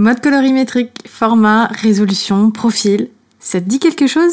Mode 0.00 0.22
colorimétrique, 0.22 1.06
format, 1.06 1.66
résolution, 1.66 2.50
profil, 2.50 3.10
ça 3.38 3.60
te 3.60 3.68
dit 3.68 3.78
quelque 3.78 4.06
chose? 4.06 4.32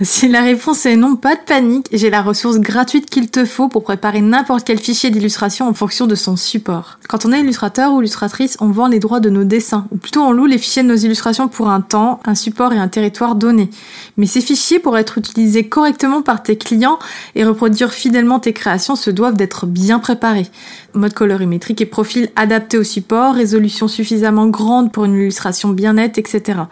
Si 0.00 0.26
la 0.26 0.40
réponse 0.40 0.86
est 0.86 0.96
non, 0.96 1.16
pas 1.16 1.34
de 1.34 1.40
panique, 1.42 1.86
j'ai 1.92 2.08
la 2.08 2.22
ressource 2.22 2.58
gratuite 2.58 3.10
qu'il 3.10 3.30
te 3.30 3.44
faut 3.44 3.68
pour 3.68 3.84
préparer 3.84 4.22
n'importe 4.22 4.64
quel 4.64 4.78
fichier 4.78 5.10
d'illustration 5.10 5.68
en 5.68 5.74
fonction 5.74 6.06
de 6.06 6.14
son 6.14 6.34
support. 6.34 6.98
Quand 7.08 7.26
on 7.26 7.32
est 7.32 7.40
illustrateur 7.40 7.92
ou 7.92 8.00
illustratrice, 8.00 8.56
on 8.60 8.68
vend 8.68 8.88
les 8.88 9.00
droits 9.00 9.20
de 9.20 9.28
nos 9.28 9.44
dessins, 9.44 9.86
ou 9.90 9.98
plutôt 9.98 10.22
on 10.22 10.32
loue 10.32 10.46
les 10.46 10.56
fichiers 10.56 10.82
de 10.82 10.88
nos 10.88 10.96
illustrations 10.96 11.48
pour 11.48 11.68
un 11.68 11.82
temps, 11.82 12.20
un 12.24 12.34
support 12.34 12.72
et 12.72 12.78
un 12.78 12.88
territoire 12.88 13.34
donné. 13.34 13.68
Mais 14.16 14.26
ces 14.26 14.40
fichiers, 14.40 14.78
pour 14.78 14.96
être 14.96 15.18
utilisés 15.18 15.68
correctement 15.68 16.22
par 16.22 16.42
tes 16.42 16.56
clients 16.56 16.98
et 17.34 17.44
reproduire 17.44 17.92
fidèlement 17.92 18.40
tes 18.40 18.54
créations, 18.54 18.96
se 18.96 19.10
doivent 19.10 19.36
d'être 19.36 19.66
bien 19.66 19.98
préparés. 19.98 20.48
Mode 20.94 21.12
colorimétrique 21.12 21.82
et 21.82 21.86
profil 21.86 22.30
adapté 22.34 22.78
au 22.78 22.84
support, 22.84 23.34
résolution 23.34 23.88
suffisamment 23.88 24.46
grande 24.46 24.90
pour 24.90 25.04
une 25.04 25.16
illustration 25.16 25.68
bien 25.68 25.92
nette, 25.92 26.16
etc. 26.16 26.62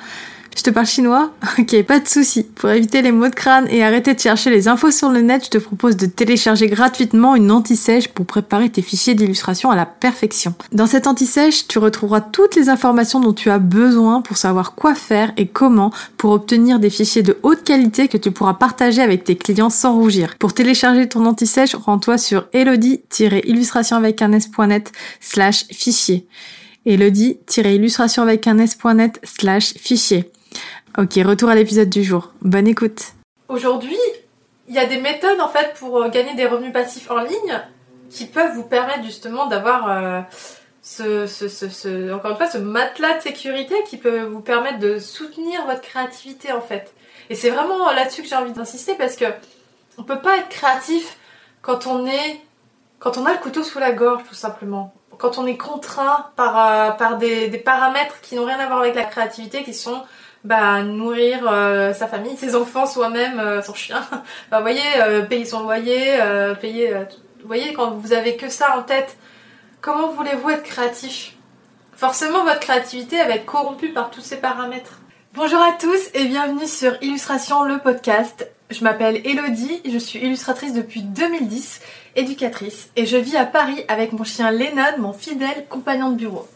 Je 0.61 0.65
te 0.65 0.69
parle 0.69 0.85
chinois 0.85 1.31
Ok, 1.59 1.83
pas 1.85 2.01
de 2.01 2.07
souci. 2.07 2.43
Pour 2.43 2.69
éviter 2.69 3.01
les 3.01 3.13
mots 3.13 3.31
de 3.31 3.35
crâne 3.35 3.67
et 3.71 3.83
arrêter 3.83 4.13
de 4.13 4.21
chercher 4.21 4.51
les 4.51 4.69
infos 4.69 4.91
sur 4.91 5.09
le 5.09 5.23
net, 5.23 5.47
je 5.47 5.49
te 5.49 5.57
propose 5.57 5.97
de 5.97 6.05
télécharger 6.05 6.67
gratuitement 6.67 7.35
une 7.35 7.51
anti-sèche 7.51 8.09
pour 8.09 8.27
préparer 8.27 8.69
tes 8.69 8.83
fichiers 8.83 9.15
d'illustration 9.15 9.71
à 9.71 9.75
la 9.75 9.87
perfection. 9.87 10.53
Dans 10.71 10.85
cette 10.85 11.07
anti-sèche, 11.07 11.67
tu 11.67 11.79
retrouveras 11.79 12.21
toutes 12.21 12.57
les 12.57 12.69
informations 12.69 13.21
dont 13.21 13.33
tu 13.33 13.49
as 13.49 13.59
besoin 13.59 14.21
pour 14.21 14.37
savoir 14.37 14.75
quoi 14.75 14.95
faire 14.95 15.33
et 15.39 15.47
comment 15.47 15.93
pour 16.19 16.33
obtenir 16.33 16.79
des 16.79 16.91
fichiers 16.91 17.23
de 17.23 17.39
haute 17.43 17.65
qualité 17.65 18.09
que 18.09 18.19
tu 18.19 18.31
pourras 18.31 18.53
partager 18.53 19.01
avec 19.01 19.25
tes 19.25 19.37
clients 19.37 19.71
sans 19.71 19.95
rougir. 19.95 20.35
Pour 20.39 20.53
télécharger 20.53 21.09
ton 21.09 21.25
anti-sèche, 21.25 21.75
rends-toi 21.75 22.19
sur 22.19 22.49
elodie-illustration 22.53 23.97
avec 23.97 24.21
un 24.21 24.33
s.net 24.33 24.93
slash 25.21 25.65
fichier. 25.73 26.27
Elodie-illustration 26.85 28.23
avec 28.23 28.47
un 28.47 28.59
s.net 28.59 29.21
slash 29.25 29.73
fichier. 29.79 30.31
Ok, 30.99 31.15
retour 31.25 31.49
à 31.49 31.55
l'épisode 31.55 31.89
du 31.89 32.03
jour. 32.03 32.33
Bonne 32.43 32.67
écoute. 32.67 33.13
Aujourd'hui, 33.49 33.97
il 34.69 34.75
y 34.75 34.79
a 34.79 34.87
des 34.87 34.99
méthodes 34.99 35.41
en 35.41 35.49
fait 35.49 35.75
pour 35.79 36.03
euh, 36.03 36.09
gagner 36.09 36.35
des 36.35 36.47
revenus 36.47 36.73
passifs 36.73 37.11
en 37.11 37.21
ligne 37.21 37.61
qui 38.11 38.27
peuvent 38.27 38.55
vous 38.55 38.65
permettre 38.65 39.05
justement 39.05 39.47
d'avoir 39.47 39.91
euh, 39.91 40.21
ce, 40.83 42.13
encore 42.13 42.33
une 42.33 42.37
fois 42.37 42.51
ce 42.51 42.59
matelas 42.59 43.17
de 43.19 43.23
sécurité 43.23 43.75
qui 43.87 43.97
peut 43.97 44.23
vous 44.23 44.41
permettre 44.41 44.79
de 44.79 44.99
soutenir 44.99 45.65
votre 45.67 45.81
créativité 45.81 46.53
en 46.53 46.61
fait. 46.61 46.93
Et 47.31 47.35
c'est 47.35 47.51
vraiment 47.51 47.91
là-dessus 47.93 48.23
que 48.23 48.29
j'ai 48.29 48.37
envie 48.37 48.53
d'insister 48.53 48.95
parce 48.95 49.17
que 49.17 49.27
on 49.97 50.03
peut 50.03 50.21
pas 50.21 50.39
être 50.39 50.49
créatif 50.49 51.19
quand 51.63 51.87
on 51.87 52.07
est 52.07 52.41
quand 52.99 53.17
on 53.17 53.27
a 53.27 53.33
le 53.33 53.39
couteau 53.39 53.63
sous 53.63 53.79
la 53.79 53.93
gorge 53.93 54.25
tout 54.29 54.35
simplement. 54.35 54.93
Quand 55.19 55.39
on 55.39 55.47
est 55.47 55.57
contraint 55.57 56.31
par, 56.35 56.59
euh, 56.59 56.91
par 56.93 57.19
des 57.19 57.49
paramètres 57.59 58.21
qui 58.23 58.35
n'ont 58.35 58.45
rien 58.47 58.59
à 58.59 58.67
voir 58.67 58.81
avec 58.81 58.95
la 58.95 59.05
créativité, 59.05 59.63
qui 59.63 59.75
sont 59.75 60.03
bah, 60.45 60.83
nourrir 60.83 61.47
euh, 61.51 61.93
sa 61.93 62.07
famille, 62.07 62.37
ses 62.37 62.55
enfants, 62.55 62.87
soi-même, 62.87 63.39
euh, 63.39 63.63
son 63.63 63.75
chien. 63.75 64.03
bah, 64.51 64.61
voyez, 64.61 64.81
euh, 64.99 65.23
payer 65.23 65.45
son 65.45 65.63
loyer, 65.63 66.19
payer. 66.61 66.95
vous 67.41 67.47
voyez, 67.47 67.73
quand 67.73 67.91
vous 67.93 68.13
avez 68.13 68.37
que 68.37 68.49
ça 68.49 68.79
en 68.79 68.83
tête, 68.83 69.17
comment 69.81 70.09
voulez-vous 70.13 70.51
être 70.51 70.63
créatif? 70.63 71.35
Forcément, 71.95 72.45
votre 72.45 72.61
créativité 72.61 73.19
va 73.19 73.31
être 73.31 73.45
corrompue 73.45 73.93
par 73.93 74.11
tous 74.11 74.23
ces 74.23 74.39
paramètres. 74.39 75.01
Bonjour 75.35 75.61
à 75.61 75.73
tous 75.79 76.09
et 76.15 76.25
bienvenue 76.25 76.67
sur 76.67 77.01
Illustration 77.03 77.63
le 77.63 77.79
podcast. 77.79 78.51
Je 78.71 78.83
m'appelle 78.83 79.21
Elodie, 79.25 79.81
je 79.85 79.99
suis 79.99 80.21
illustratrice 80.21 80.73
depuis 80.73 81.03
2010, 81.03 81.81
éducatrice, 82.17 82.91
et 82.97 83.05
je 83.05 83.17
vis 83.17 83.37
à 83.37 83.45
Paris 83.45 83.85
avec 83.89 84.13
mon 84.13 84.25
chien 84.25 84.51
Lennon, 84.51 84.99
mon 84.99 85.13
fidèle 85.13 85.67
compagnon 85.69 86.11
de 86.11 86.17
bureau. 86.17 86.49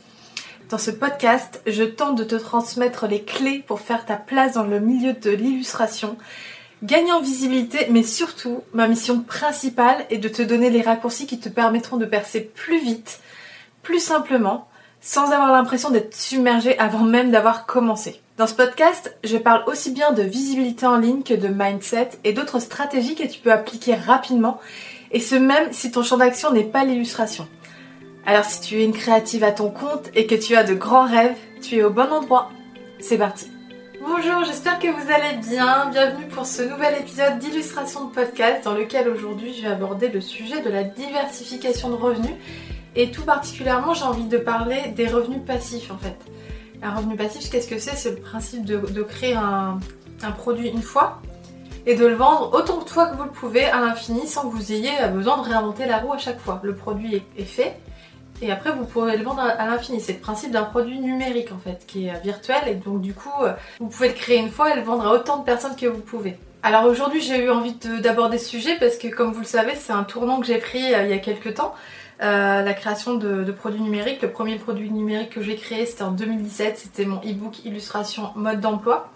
Dans 0.71 0.79
ce 0.79 0.91
podcast, 0.91 1.61
je 1.67 1.85
tente 1.85 2.17
de 2.17 2.25
te 2.25 2.37
transmettre 2.37 3.07
les 3.07 3.23
clés 3.23 3.63
pour 3.67 3.81
faire 3.81 4.07
ta 4.07 4.17
place 4.17 4.55
dans 4.55 4.65
le 4.65 4.81
milieu 4.81 5.13
de 5.13 5.31
l'illustration, 5.31 6.17
gagner 6.83 7.13
en 7.13 7.21
visibilité, 7.21 7.87
mais 7.91 8.03
surtout, 8.03 8.63
ma 8.73 8.89
mission 8.89 9.21
principale 9.21 10.07
est 10.09 10.17
de 10.17 10.29
te 10.29 10.41
donner 10.41 10.71
les 10.71 10.81
raccourcis 10.81 11.27
qui 11.27 11.39
te 11.39 11.51
permettront 11.51 11.99
de 11.99 12.07
percer 12.07 12.41
plus 12.41 12.81
vite, 12.81 13.21
plus 13.83 14.01
simplement, 14.03 14.67
sans 15.03 15.33
avoir 15.33 15.53
l'impression 15.53 15.91
d'être 15.91 16.17
submergé 16.17 16.79
avant 16.79 17.05
même 17.05 17.31
d'avoir 17.31 17.67
commencé. 17.67 18.23
Dans 18.39 18.47
ce 18.47 18.55
podcast, 18.55 19.15
je 19.23 19.37
parle 19.37 19.65
aussi 19.67 19.91
bien 19.93 20.13
de 20.13 20.23
visibilité 20.23 20.87
en 20.87 20.97
ligne 20.97 21.23
que 21.23 21.35
de 21.35 21.49
mindset 21.49 22.09
et 22.25 22.33
d'autres 22.33 22.59
stratégies 22.59 23.17
que 23.17 23.29
tu 23.29 23.39
peux 23.39 23.53
appliquer 23.53 23.95
rapidement, 23.97 24.59
et 25.13 25.21
ce 25.21 25.35
même 25.35 25.73
si 25.73 25.91
ton 25.91 26.03
champ 26.03 26.17
d'action 26.17 26.53
n'est 26.53 26.65
pas 26.65 26.85
l'illustration. 26.85 27.47
Alors 28.27 28.47
si 28.47 28.63
tu 28.63 28.81
es 28.81 28.85
une 28.85 28.95
créative 28.95 29.45
à 29.45 29.53
ton 29.53 29.71
compte 29.71 30.09
et 30.15 30.27
que 30.27 30.35
tu 30.35 30.57
as 30.57 30.65
de 30.65 30.73
grands 30.73 31.07
rêves, 31.07 31.37
tu 31.61 31.77
es 31.77 31.83
au 31.83 31.91
bon 31.91 32.11
endroit. 32.11 32.51
C'est 32.99 33.19
parti. 33.19 33.51
Bonjour, 34.01 34.45
j'espère 34.47 34.79
que 34.79 34.87
vous 34.87 35.13
allez 35.13 35.37
bien. 35.47 35.91
Bienvenue 35.91 36.27
pour 36.29 36.47
ce 36.47 36.63
nouvel 36.63 36.95
épisode 37.01 37.39
d'illustration 37.39 38.07
de 38.07 38.15
podcast 38.15 38.65
dans 38.65 38.73
lequel 38.73 39.11
aujourd'hui 39.11 39.53
je 39.53 39.63
vais 39.63 39.69
aborder 39.69 40.09
le 40.09 40.23
sujet 40.23 40.63
de 40.63 40.71
la 40.71 40.85
diversification 40.85 41.91
de 41.91 41.97
revenus 41.97 42.35
et 42.97 43.11
tout 43.11 43.25
particulièrement 43.25 43.93
j'ai 43.93 44.05
envie 44.05 44.25
de 44.25 44.39
parler 44.39 44.81
des 44.97 45.07
revenus 45.07 45.43
passifs 45.47 45.91
en 45.91 45.99
fait. 45.99 46.17
Un 46.83 46.95
revenu 46.95 47.17
passif, 47.17 47.51
qu'est-ce 47.51 47.69
que 47.69 47.79
c'est? 47.79 47.95
C'est 47.95 48.11
le 48.11 48.17
principe 48.17 48.65
de, 48.65 49.03
créer 49.03 49.35
un, 49.35 49.79
un 50.23 50.31
produit 50.31 50.71
une 50.71 50.83
fois 50.83 51.21
et 51.85 51.95
de 51.95 52.07
le 52.07 52.15
vendre 52.15 52.55
autant 52.55 52.79
de 52.79 52.89
fois 52.89 53.07
que 53.07 53.17
vous 53.17 53.25
le 53.25 53.31
pouvez 53.31 53.67
à 53.67 53.81
l'infini 53.81 54.27
sans 54.27 54.49
que 54.49 54.57
vous 54.57 54.73
ayez 54.73 54.93
besoin 55.13 55.37
de 55.37 55.43
réinventer 55.43 55.85
la 55.85 55.99
roue 55.99 56.15
à 56.15 56.19
chaque 56.19 56.41
fois. 56.41 56.61
Le 56.63 56.75
produit 56.75 57.23
est 57.37 57.45
fait, 57.45 57.77
et 58.43 58.51
après 58.51 58.73
vous 58.73 58.85
pourrez 58.85 59.17
le 59.17 59.25
vendre 59.25 59.43
à 59.43 59.67
l'infini. 59.67 60.01
C'est 60.01 60.15
le 60.15 60.19
principe 60.19 60.51
d'un 60.51 60.65
produit 60.65 60.99
numérique 60.99 61.53
en 61.53 61.59
fait, 61.59 61.85
qui 61.87 62.07
est 62.07 62.11
euh, 62.11 62.19
virtuel 62.23 62.63
et 62.67 62.75
donc 62.75 63.01
du 63.01 63.15
coup 63.15 63.31
euh, 63.43 63.53
vous 63.81 63.89
pouvez 63.89 64.09
le 64.09 64.15
créer 64.15 64.39
une 64.39 64.51
fois 64.51 64.73
et 64.73 64.77
le 64.77 64.83
vendre 64.83 65.07
à 65.07 65.13
autant 65.13 65.39
de 65.39 65.45
personnes 65.45 65.77
que 65.77 65.87
vous 65.87 66.01
pouvez. 66.01 66.37
Alors 66.63 66.85
aujourd'hui 66.85 67.21
j'ai 67.21 67.45
eu 67.45 67.51
envie 67.51 67.75
d'aborder 68.01 68.39
ce 68.39 68.49
sujet 68.49 68.77
parce 68.79 68.97
que 68.97 69.09
comme 69.09 69.33
vous 69.33 69.41
le 69.41 69.47
savez 69.47 69.75
c'est 69.77 69.93
un 69.93 70.05
tournant 70.05 70.41
que 70.41 70.47
j'ai 70.47 70.59
pris 70.59 70.95
euh, 70.95 71.05
il 71.05 71.11
y 71.11 71.13
a 71.13 71.19
quelques 71.19 71.55
temps. 71.55 71.75
la 72.21 72.75
création 72.75 73.15
de, 73.15 73.53
produits 73.53 73.83
numériques. 73.83 74.23
Le 74.23 74.31
premier 74.31 74.57
produit 74.57 74.91
numérique 74.91 75.31
que 75.31 75.43
j'ai 75.43 75.57
créé 75.57 75.87
c'était 75.87 76.05
en 76.05 76.13
2017, 76.13 76.79
c'était 76.79 77.05
mon 77.05 77.19
e-book 77.19 77.65
illustration 77.65 78.31
mode 78.35 78.61
d'emploi. 78.61 79.11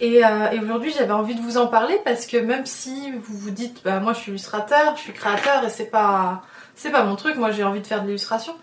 Et, 0.00 0.22
aujourd'hui 0.60 0.92
j'avais 0.96 1.12
envie 1.12 1.34
de 1.34 1.40
vous 1.40 1.56
en 1.58 1.66
parler 1.66 1.98
parce 2.04 2.26
que 2.26 2.36
même 2.36 2.66
si 2.66 3.12
vous 3.12 3.38
vous 3.38 3.50
dites 3.50 3.82
bah, 3.84 4.00
moi 4.00 4.12
je 4.12 4.20
suis 4.20 4.30
illustrateur, 4.32 4.96
je 4.96 5.02
suis 5.02 5.12
créateur 5.12 5.64
et 5.64 5.70
c'est 5.70 5.90
pas 5.90 6.42
c'est 6.74 6.90
pas 6.90 7.04
mon 7.04 7.16
truc, 7.16 7.36
moi 7.36 7.50
j'ai 7.50 7.64
envie 7.64 7.80
de 7.80 7.86
faire 7.86 8.02
de 8.02 8.06
l'illustration. 8.06 8.54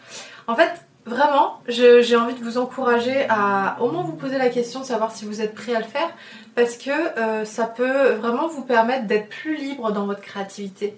En 0.48 0.56
fait, 0.56 0.72
vraiment, 1.06 1.62
j'ai 1.68 2.16
envie 2.16 2.34
de 2.34 2.44
vous 2.44 2.58
encourager 2.58 3.26
à 3.30 3.78
au 3.82 3.92
moins 3.92 4.04
vous 4.04 4.14
poser 4.14 4.38
la 4.38 4.50
question 4.50 4.80
de 4.80 4.86
savoir 4.86 5.12
si 5.12 5.26
vous 5.26 5.42
êtes 5.42 5.54
prêt 5.54 5.76
à 5.76 5.80
le 5.80 5.86
faire, 5.86 6.10
parce 6.56 6.78
que 6.78 6.90
euh, 6.90 7.46
ça 7.46 7.66
peut 7.66 8.12
vraiment 8.14 8.48
vous 8.48 8.64
permettre 8.64 9.08
d'être 9.08 9.30
plus 9.30 9.56
libre 9.56 9.92
dans 9.92 10.06
votre 10.06 10.22
créativité. 10.22 10.98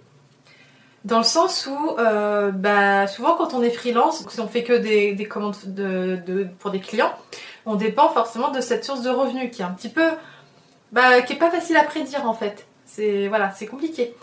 Dans 1.03 1.17
le 1.17 1.23
sens 1.23 1.67
où, 1.67 1.97
euh, 1.97 2.51
bah, 2.51 3.07
souvent 3.07 3.35
quand 3.35 3.55
on 3.55 3.63
est 3.63 3.71
freelance, 3.71 4.23
si 4.29 4.39
on 4.39 4.47
fait 4.47 4.63
que 4.63 4.73
des, 4.73 5.27
commandes 5.27 5.55
pour 6.59 6.69
des 6.69 6.79
clients, 6.79 7.13
on 7.65 7.75
dépend 7.75 8.09
forcément 8.09 8.51
de 8.51 8.61
cette 8.61 8.85
source 8.85 9.01
de 9.01 9.09
revenus 9.09 9.49
qui 9.51 9.63
est 9.63 9.65
un 9.65 9.71
petit 9.71 9.89
peu, 9.89 10.09
bah, 10.91 11.21
qui 11.21 11.33
est 11.33 11.37
pas 11.37 11.49
facile 11.49 11.77
à 11.77 11.83
prédire 11.83 12.29
en 12.29 12.33
fait. 12.33 12.67
C'est 12.85 13.27
voilà, 13.29 13.51
c'est 13.51 13.65
compliqué. 13.65 14.15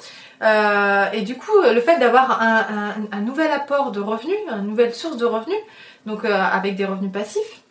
Euh, 0.42 1.06
et 1.12 1.22
du 1.22 1.36
coup, 1.36 1.52
le 1.62 1.80
fait 1.80 1.98
d'avoir 1.98 2.40
un, 2.40 3.20
nouvel 3.20 3.50
apport 3.50 3.90
de 3.92 4.00
revenus, 4.00 4.36
une 4.50 4.66
nouvelle 4.66 4.94
source 4.94 5.16
de 5.16 5.24
revenus, 5.24 5.58
donc 6.06 6.24
euh, 6.24 6.32
avec 6.32 6.76
des 6.76 6.84
revenus 6.84 7.12
passifs, 7.12 7.62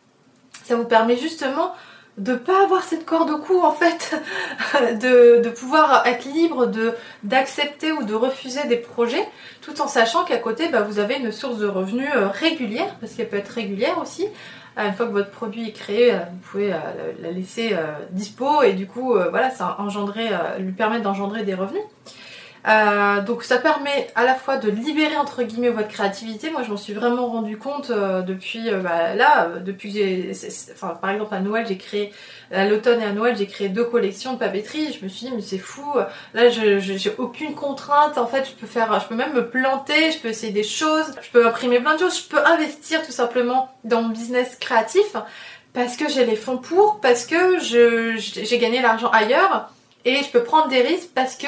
ça 0.64 0.76
vous 0.76 0.86
permet 0.86 1.18
justement 1.18 1.74
de 2.18 2.34
pas 2.34 2.64
avoir 2.64 2.84
cette 2.84 3.06
corde 3.06 3.30
au 3.30 3.38
cou 3.38 3.62
en 3.62 3.72
fait, 3.72 4.20
de, 5.02 5.50
pouvoir 5.50 6.06
être 6.08 6.26
libre 6.26 6.70
d'accepter 7.24 7.92
ou 7.92 8.04
de 8.04 8.16
refuser 8.16 8.66
des 8.68 8.78
projets, 8.78 9.26
tout 9.62 9.80
en 9.82 9.88
sachant 9.88 10.26
qu'à 10.26 10.38
côté 10.38 10.68
bah, 10.68 10.82
vous 10.82 11.00
avez 11.00 11.18
une 11.18 11.32
source 11.32 11.60
de 11.60 11.68
revenus 11.68 12.10
euh, 12.16 12.28
régulière, 12.28 12.96
parce 13.00 13.14
qu'elle 13.14 13.30
peut 13.30 13.38
être 13.38 13.50
régulière 13.50 13.98
aussi. 14.00 14.28
Une 14.80 14.94
fois 14.94 15.08
que 15.08 15.12
votre 15.12 15.32
produit 15.32 15.70
est 15.70 15.72
créé, 15.72 16.12
vous 16.12 16.50
pouvez 16.52 16.70
la 16.70 17.32
laisser 17.32 17.76
dispo 18.12 18.62
et 18.62 18.74
du 18.74 18.86
coup 18.86 19.16
voilà 19.32 19.50
ça 19.50 19.76
engendrer, 19.80 20.30
lui 20.60 20.72
permet 20.72 21.00
d'engendrer 21.00 21.42
des 21.42 21.56
revenus. 21.56 21.82
Euh, 22.68 23.22
donc 23.22 23.44
ça 23.44 23.60
permet 23.60 24.10
à 24.16 24.26
la 24.26 24.36
fois 24.36 24.58
de 24.58 24.70
libérer 24.70 25.16
entre 25.16 25.44
guillemets 25.44 25.70
votre 25.70 25.88
créativité. 25.88 26.50
Moi 26.50 26.64
je 26.64 26.70
m'en 26.70 26.78
suis 26.78 26.94
vraiment 26.94 27.28
rendu 27.28 27.58
compte 27.58 27.92
euh, 27.92 28.22
depuis 28.22 28.70
euh, 28.70 28.80
bah, 28.80 29.16
là, 29.16 29.50
depuis 29.64 29.92
j'ai, 29.92 30.32
enfin 30.74 30.98
par 31.02 31.12
exemple 31.12 31.34
à 31.34 31.40
Noël 31.40 31.66
j'ai 31.66 31.78
créé 31.78 32.12
à 32.52 32.66
l'automne 32.66 33.02
et 33.02 33.06
à 33.06 33.14
Noël 33.14 33.38
j'ai 33.38 33.48
créé 33.48 33.70
deux 33.70 33.86
collections 33.86 34.34
de 34.34 34.40
papeterie. 34.40 34.92
Je 34.92 35.04
me 35.06 35.10
suis 35.10 35.28
dit 35.28 35.34
mais 35.34 35.42
c'est 35.42 35.58
fou. 35.58 35.86
Là 36.34 36.50
je, 36.50 36.80
j'ai 36.80 37.14
aucune 37.18 37.56
contrainte. 37.56 38.18
En 38.18 38.28
fait 38.28 38.46
je 38.46 38.52
peux 38.52 38.68
faire, 38.68 39.00
je 39.00 39.08
peux 39.08 39.16
même 39.16 39.34
me 39.34 39.48
planter, 39.50 40.12
je 40.12 40.20
peux 40.20 40.28
essayer 40.28 40.52
des 40.52 40.64
choses, 40.64 41.14
je 41.22 41.30
peux 41.32 41.48
imprimer 41.48 41.80
plein 41.80 41.94
de 41.94 42.00
choses, 42.00 42.18
je 42.18 42.28
peux 42.28 42.44
investir 42.46 43.02
tout 43.06 43.14
simplement 43.14 43.72
dans 43.86 44.02
mon 44.02 44.10
business 44.10 44.58
créatif 44.60 45.16
parce 45.74 45.96
que 45.96 46.10
j'ai 46.10 46.26
les 46.26 46.36
fonds 46.36 46.58
pour, 46.58 47.00
parce 47.00 47.26
que 47.26 47.60
j'ai 47.60 48.58
gagné 48.58 48.82
l'argent 48.82 49.10
ailleurs 49.12 49.70
et 50.04 50.18
je 50.18 50.30
peux 50.32 50.44
prendre 50.44 50.68
des 50.68 50.82
risques 50.82 51.12
parce 51.14 51.36
que 51.36 51.48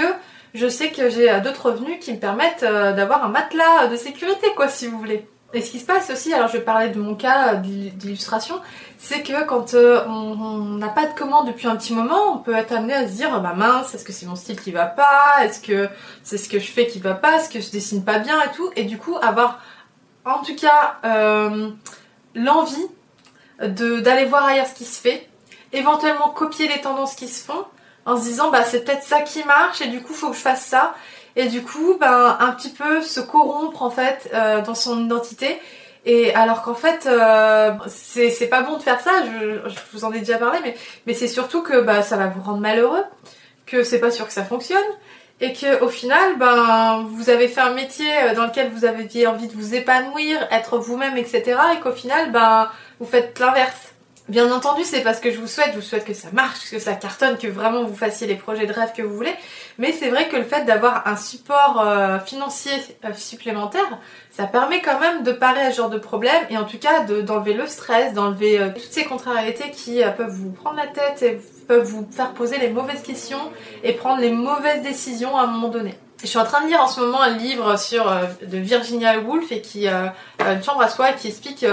je 0.54 0.68
sais 0.68 0.92
que 0.92 1.10
j'ai 1.10 1.32
euh, 1.32 1.40
d'autres 1.40 1.72
revenus 1.72 2.00
qui 2.00 2.14
me 2.14 2.20
permettent 2.20 2.64
euh, 2.64 2.94
d'avoir 2.94 3.24
un 3.24 3.30
matelas 3.30 3.88
de 3.88 3.96
sécurité, 3.96 4.48
quoi, 4.56 4.68
si 4.68 4.88
vous 4.88 4.98
voulez. 4.98 5.28
Et 5.54 5.62
ce 5.62 5.72
qui 5.72 5.80
se 5.80 5.86
passe 5.86 6.12
aussi, 6.12 6.32
alors 6.32 6.48
je 6.48 6.60
parler 6.60 6.90
de 6.90 7.00
mon 7.00 7.16
cas 7.16 7.56
d'illustration, 7.56 8.62
c'est 9.00 9.24
que 9.24 9.46
quand 9.46 9.74
euh, 9.74 10.06
on 10.08 10.78
n'a 10.78 10.90
pas 10.90 11.08
de 11.08 11.18
commande 11.18 11.48
depuis 11.48 11.68
un 11.68 11.76
petit 11.76 11.94
moment, 11.94 12.34
on 12.36 12.38
peut 12.38 12.54
être 12.54 12.72
amené 12.72 12.94
à 12.94 13.08
se 13.08 13.14
dire 13.14 13.42
bah 13.42 13.54
mince, 13.56 13.96
est-ce 13.96 14.06
que 14.06 14.12
c'est 14.12 14.28
mon 14.28 14.36
style 14.36 14.62
qui 14.62 14.72
va 14.72 14.86
pas? 14.86 15.44
Est-ce 15.44 15.60
que 15.60 15.90
c'est 16.24 16.38
ce 16.38 16.50
que 16.50 16.60
je 16.60 16.70
fais 16.72 16.86
qui 16.86 17.00
va 17.00 17.16
pas? 17.16 17.38
Est-ce 17.38 17.50
que 17.50 17.62
je 17.62 17.72
dessine 17.72 18.06
pas 18.06 18.20
bien 18.20 18.40
et 18.44 18.52
tout? 18.56 18.70
Et 18.76 18.84
du 18.84 19.00
coup, 19.00 19.18
avoir 19.24 19.60
en 20.24 20.44
tout 20.44 20.56
cas 20.56 20.98
euh, 21.04 21.72
l'envie 22.36 22.88
d'aller 23.60 24.26
voir 24.26 24.46
ailleurs 24.46 24.68
ce 24.68 24.76
qui 24.76 24.86
se 24.86 25.02
fait, 25.02 25.28
éventuellement 25.74 26.30
copier 26.30 26.68
les 26.68 26.80
tendances 26.80 27.16
qui 27.16 27.28
se 27.28 27.44
font 27.44 27.66
en 28.10 28.18
se 28.18 28.24
disant 28.24 28.50
bah 28.50 28.64
c'est 28.64 28.84
peut-être 28.84 29.04
ça 29.04 29.22
qui 29.22 29.44
marche 29.44 29.82
et 29.82 29.88
du 29.88 30.02
coup 30.02 30.14
faut 30.14 30.30
que 30.30 30.36
je 30.36 30.42
fasse 30.42 30.66
ça. 30.66 30.96
Et 31.36 31.48
du 31.48 31.62
coup 31.62 31.96
ben 32.00 32.38
un 32.40 32.52
petit 32.52 32.72
peu 32.72 33.02
se 33.02 33.20
corrompre 33.20 33.84
en 33.84 33.92
fait 33.92 34.30
euh, 34.34 34.62
dans 34.62 34.76
son 34.76 35.00
identité. 35.06 35.60
Et 36.06 36.34
alors 36.34 36.64
qu'en 36.64 36.74
fait 36.74 37.06
euh, 37.06 37.72
c'est 37.88 38.50
pas 38.50 38.64
bon 38.64 38.78
de 38.78 38.82
faire 38.82 39.00
ça 39.00 39.12
je, 39.26 39.70
vous 39.94 40.06
en 40.06 40.14
ai 40.14 40.20
déjà 40.20 40.38
parlé 40.38 40.58
mais 40.64 40.76
mais 41.06 41.14
c'est 41.14 41.28
surtout 41.28 41.62
que 41.62 41.82
bah 41.82 42.02
ça 42.02 42.18
va 42.18 42.28
vous 42.28 42.42
rendre 42.42 42.60
malheureux 42.62 43.04
que 43.66 43.84
c'est 43.84 44.00
pas 44.00 44.10
sûr 44.10 44.26
que 44.26 44.34
ça 44.34 44.44
fonctionne. 44.44 44.90
Et 45.42 45.54
que 45.54 45.82
au 45.84 45.90
final 45.90 46.38
ben 46.40 47.06
vous 47.12 47.30
avez 47.30 47.48
fait 47.48 47.62
un 47.62 47.74
métier 47.74 48.12
euh, 48.24 48.34
dans 48.34 48.46
lequel 48.46 48.72
vous 48.72 48.86
aviez 48.86 49.28
envie 49.28 49.48
de 49.48 49.54
vous 49.54 49.76
épanouir 49.76 50.48
être 50.52 50.80
vous-même 50.80 51.16
etc 51.16 51.58
et 51.76 51.80
qu'au 51.80 51.94
final 51.94 52.32
ben 52.32 52.70
vous 53.00 53.06
faites 53.06 53.38
l'inverse 53.40 53.89
Bien 54.30 54.52
entendu, 54.52 54.84
c'est 54.84 55.02
parce 55.02 55.20
que 55.20 55.32
je 55.32 55.40
vous 55.40 55.48
souhaite, 55.48 55.72
je 55.72 55.78
vous 55.78 55.82
souhaite 55.82 56.06
que 56.06 56.14
ça 56.14 56.28
marche, 56.32 56.70
que 56.70 56.78
ça 56.78 56.94
cartonne, 56.94 57.36
que 57.40 57.48
vraiment 57.48 57.84
vous 57.84 57.96
fassiez 57.96 58.28
les 58.28 58.36
projets 58.36 58.68
de 58.68 58.72
rêve 58.72 58.92
que 58.96 59.02
vous 59.02 59.16
voulez. 59.16 59.34
Mais 59.80 59.92
c'est 59.92 60.10
vrai 60.10 60.28
que 60.28 60.36
le 60.36 60.44
fait 60.44 60.66
d'avoir 60.66 61.08
un 61.08 61.16
support 61.16 61.82
euh, 61.84 62.20
financier 62.20 62.74
euh, 63.06 63.14
supplémentaire, 63.16 63.98
ça 64.30 64.46
permet 64.46 64.84
quand 64.84 65.00
même 65.00 65.24
de 65.24 65.32
parer 65.32 65.62
à 65.62 65.72
ce 65.72 65.78
genre 65.78 65.90
de 65.90 65.98
problème 65.98 66.46
et 66.52 66.60
en 66.60 66.66
tout 66.66 66.78
cas 66.78 67.02
d'enlever 67.02 67.56
le 67.56 67.66
stress, 67.66 68.14
d'enlever 68.14 68.60
euh, 68.60 68.70
toutes 68.72 68.92
ces 68.92 69.06
contrariétés 69.06 69.72
qui 69.72 70.04
peuvent 70.16 70.30
vous 70.30 70.52
prendre 70.52 70.78
la 70.78 70.86
tête 70.86 71.24
et 71.24 71.42
peuvent 71.68 71.88
vous 71.88 72.08
faire 72.12 72.32
poser 72.34 72.60
les 72.60 72.70
mauvaises 72.70 73.02
questions 73.02 73.52
et 73.84 73.94
prendre 73.94 74.22
les 74.22 74.32
mauvaises 74.32 74.84
décisions 74.84 75.36
à 75.36 75.42
un 75.42 75.48
moment 75.48 75.70
donné. 75.70 75.96
Je 76.22 76.28
suis 76.28 76.38
en 76.38 76.44
train 76.44 76.62
de 76.64 76.68
lire 76.68 76.82
en 76.82 76.88
ce 76.88 77.00
moment 77.00 77.22
un 77.22 77.30
livre 77.30 77.80
sur 77.80 78.12
euh, 78.12 78.26
de 78.42 78.58
Virginia 78.58 79.20
Woolf 79.20 79.54
et 79.54 79.62
qui 79.62 79.88
euh, 79.88 80.08
euh, 80.42 80.56
une 80.56 80.62
chambre 80.62 80.82
à 80.82 80.90
soi 80.90 81.14
qui 81.14 81.30
explique 81.30 81.66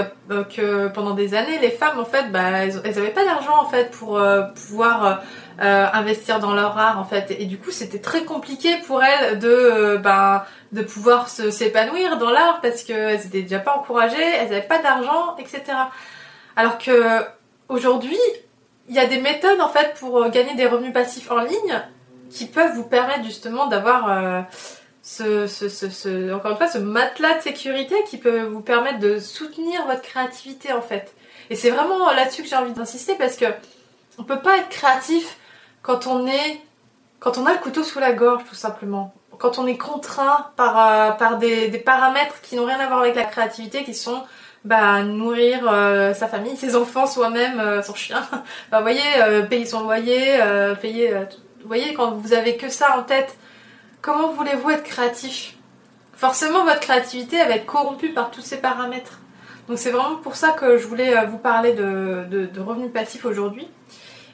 que 0.55 0.87
pendant 0.87 1.13
des 1.13 1.33
années 1.33 1.59
les 1.59 1.69
femmes 1.69 1.99
en 1.99 2.05
fait 2.05 2.31
bah 2.31 2.49
elles, 2.51 2.77
avaient 2.85 3.09
pas 3.09 3.25
d'argent 3.25 3.61
en 3.61 3.65
fait 3.65 3.91
pour 3.91 4.21
pouvoir 4.67 5.21
investir 5.59 6.39
dans 6.39 6.53
leur 6.53 6.77
art 6.77 6.99
en 6.99 7.03
fait 7.03 7.31
et, 7.31 7.45
du 7.45 7.57
coup 7.57 7.71
c'était 7.71 7.99
très 7.99 8.23
compliqué 8.23 8.77
pour 8.85 9.03
elles 9.03 9.39
de 9.39 9.97
bah, 9.97 10.45
de 10.71 10.81
pouvoir 10.81 11.27
s'épanouir 11.27 12.17
dans 12.17 12.29
l'art 12.29 12.61
parce 12.61 12.83
qu'elles 12.83 13.25
étaient 13.25 13.41
déjà 13.41 13.59
pas 13.59 13.75
encouragées, 13.75 14.15
elles 14.21 14.47
avaient 14.47 14.61
pas 14.61 14.79
d'argent 14.79 15.35
etc. 15.39 15.63
Alors 16.55 16.77
que 16.77 17.21
aujourd'hui 17.67 18.19
il 18.87 18.95
y 18.95 18.99
a 18.99 19.07
des 19.07 19.19
méthodes 19.19 19.59
en 19.59 19.69
fait 19.69 19.93
pour 19.99 20.29
gagner 20.29 20.55
des 20.55 20.67
revenus 20.67 20.93
passifs 20.93 21.29
en 21.31 21.39
ligne 21.39 21.81
qui 22.29 22.45
peuvent 22.45 22.73
vous 22.75 22.83
permettre 22.83 23.23
justement 23.23 23.67
d'avoir 23.67 24.09
euh, 24.09 24.41
ce, 25.01 26.33
encore 26.33 26.51
une 26.51 26.57
fois, 26.57 26.67
ce 26.67 26.77
matelas 26.77 27.37
de 27.37 27.41
sécurité 27.41 27.95
qui 28.09 28.17
peut 28.17 28.43
vous 28.43 28.61
permettre 28.61 28.99
de 28.99 29.19
soutenir 29.19 29.85
votre 29.85 30.01
créativité 30.01 30.73
en 30.73 30.81
fait. 30.81 31.13
Et 31.49 31.55
c'est 31.55 31.69
vraiment 31.69 32.11
là-dessus 32.11 32.43
que 32.43 32.49
j'ai 32.49 32.55
envie 32.55 32.73
d'insister 32.73 33.15
parce 33.15 33.37
que 33.37 33.45
on 34.17 34.23
peut 34.23 34.39
pas 34.39 34.57
être 34.57 34.69
créatif 34.69 35.37
quand 35.81 36.07
on 36.07 36.27
est, 36.27 36.61
quand 37.19 37.37
on 37.37 37.45
a 37.45 37.53
le 37.53 37.59
couteau 37.59 37.83
sous 37.83 37.99
la 37.99 38.11
gorge 38.13 38.43
tout 38.49 38.55
simplement. 38.55 39.13
Quand 39.37 39.59
on 39.59 39.67
est 39.67 39.77
contraint 39.77 40.47
par, 40.55 41.21
euh, 41.21 41.37
des, 41.37 41.77
paramètres 41.77 42.41
qui 42.41 42.55
n'ont 42.55 42.65
rien 42.65 42.79
à 42.79 42.87
voir 42.87 42.99
avec 43.01 43.15
la 43.15 43.23
créativité, 43.23 43.83
qui 43.83 43.93
sont 43.93 44.23
bah, 44.65 45.03
nourrir 45.03 45.69
euh, 45.71 46.15
sa 46.15 46.27
famille, 46.27 46.57
ses 46.57 46.75
enfants, 46.75 47.05
soi-même, 47.05 47.83
son 47.83 47.93
chien. 47.93 48.19
bah, 48.71 48.79
vous 48.79 48.81
voyez, 48.81 49.01
payer 49.47 49.65
son 49.65 49.81
loyer, 49.81 50.39
payer 50.81 51.13
vous 51.61 51.67
voyez, 51.67 51.93
quand 51.93 52.11
vous 52.11 52.33
avez 52.33 52.57
que 52.57 52.69
ça 52.69 52.97
en 52.97 53.03
tête, 53.03 53.37
comment 54.01 54.31
voulez-vous 54.31 54.69
être 54.69 54.83
créatif? 54.83 55.55
Forcément, 56.13 56.63
votre 56.63 56.79
créativité 56.79 57.37
va 57.37 57.55
être 57.55 57.65
corrompue 57.65 58.13
par 58.13 58.31
tous 58.31 58.41
ces 58.41 58.57
paramètres. 58.57 59.19
Donc 59.67 59.77
c'est 59.77 59.91
vraiment 59.91 60.15
pour 60.15 60.35
ça 60.35 60.51
que 60.51 60.77
je 60.77 60.87
voulais 60.87 61.15
euh, 61.15 61.25
vous 61.25 61.37
parler 61.37 61.73
de, 61.73 62.25
de 62.29 62.61
revenus 62.61 62.91
passifs 62.91 63.25
aujourd'hui. 63.25 63.67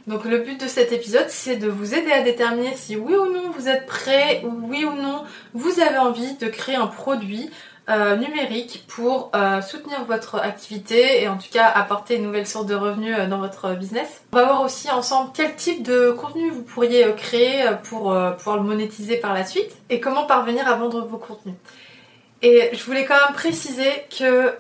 Donc 0.06 0.26
le 0.26 0.40
but 0.40 0.60
de 0.60 0.68
cet 0.68 0.92
épisode, 0.92 1.30
c'est 1.30 1.56
de 1.56 1.70
vous 1.70 1.96
aider 1.96 2.12
à 2.12 2.22
déterminer 2.22 2.76
si 2.76 2.98
oui 2.98 3.16
ou 3.16 3.32
non 3.32 3.52
vous 3.52 3.70
êtes 3.70 3.86
prêt, 3.86 4.44
ou 4.44 4.52
oui 4.68 4.84
ou 4.84 4.92
non 4.92 5.24
vous 5.54 5.80
avez 5.80 5.98
envie 5.98 6.36
de 6.36 6.48
créer 6.48 6.76
un 6.76 6.88
produit 6.88 7.50
euh, 7.90 8.16
numérique 8.16 8.86
pour 8.88 9.30
euh, 9.36 9.62
soutenir 9.62 10.06
votre 10.06 10.36
activité 10.36 11.22
et 11.22 11.28
en 11.28 11.38
tout 11.38 11.50
cas 11.52 11.66
apporter 11.66 12.16
une 12.16 12.24
nouvelle 12.24 12.48
source 12.48 12.66
de 12.66 12.76
revenus 12.76 13.14
euh, 13.20 13.28
dans 13.28 13.40
votre 13.40 13.74
business. 13.74 14.24
On 14.32 14.38
va 14.38 14.46
voir 14.46 14.62
aussi 14.62 14.90
ensemble 14.90 15.32
quel 15.34 15.54
type 15.56 15.84
de 15.84 16.12
contenu 16.12 16.50
vous 16.50 16.62
pourriez 16.62 17.06
créer 17.18 17.66
pour 17.84 18.16
pouvoir 18.38 18.56
le 18.56 18.64
monétiser 18.64 19.18
par 19.18 19.34
la 19.34 19.44
suite 19.44 19.76
et 19.90 20.00
comment 20.00 20.24
parvenir 20.24 20.66
à 20.66 20.76
vendre 20.76 21.06
vos 21.06 21.18
contenus. 21.18 21.56
Et 22.42 22.70
je 22.72 22.84
voulais 22.86 23.04
quand 23.04 23.16
même 23.16 23.34
préciser 23.34 23.92
que 24.18 24.54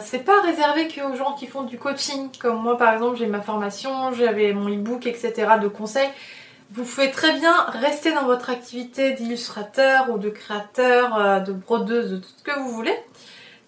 c'est 0.00 0.24
pas 0.24 0.40
réservé 0.42 0.88
qu'aux 0.88 1.14
gens 1.14 1.34
qui 1.34 1.46
font 1.46 1.62
du 1.62 1.78
coaching, 1.78 2.30
comme 2.40 2.62
moi 2.62 2.76
par 2.76 2.92
exemple 2.92 3.16
j'ai 3.16 3.26
ma 3.26 3.42
formation, 3.42 4.12
j'avais 4.12 4.52
mon 4.52 4.68
e-book, 4.68 5.06
etc. 5.06 5.32
de 5.62 5.68
conseils. 5.68 6.10
Vous 6.72 6.82
pouvez 6.82 7.12
très 7.12 7.32
bien 7.32 7.54
rester 7.68 8.12
dans 8.12 8.24
votre 8.24 8.50
activité 8.50 9.12
d'illustrateur 9.12 10.10
ou 10.10 10.18
de 10.18 10.28
créateur, 10.30 11.16
euh, 11.16 11.38
de 11.38 11.52
brodeuse, 11.52 12.10
de 12.10 12.16
tout 12.16 12.28
ce 12.36 12.42
que 12.42 12.58
vous 12.58 12.70
voulez, 12.70 12.94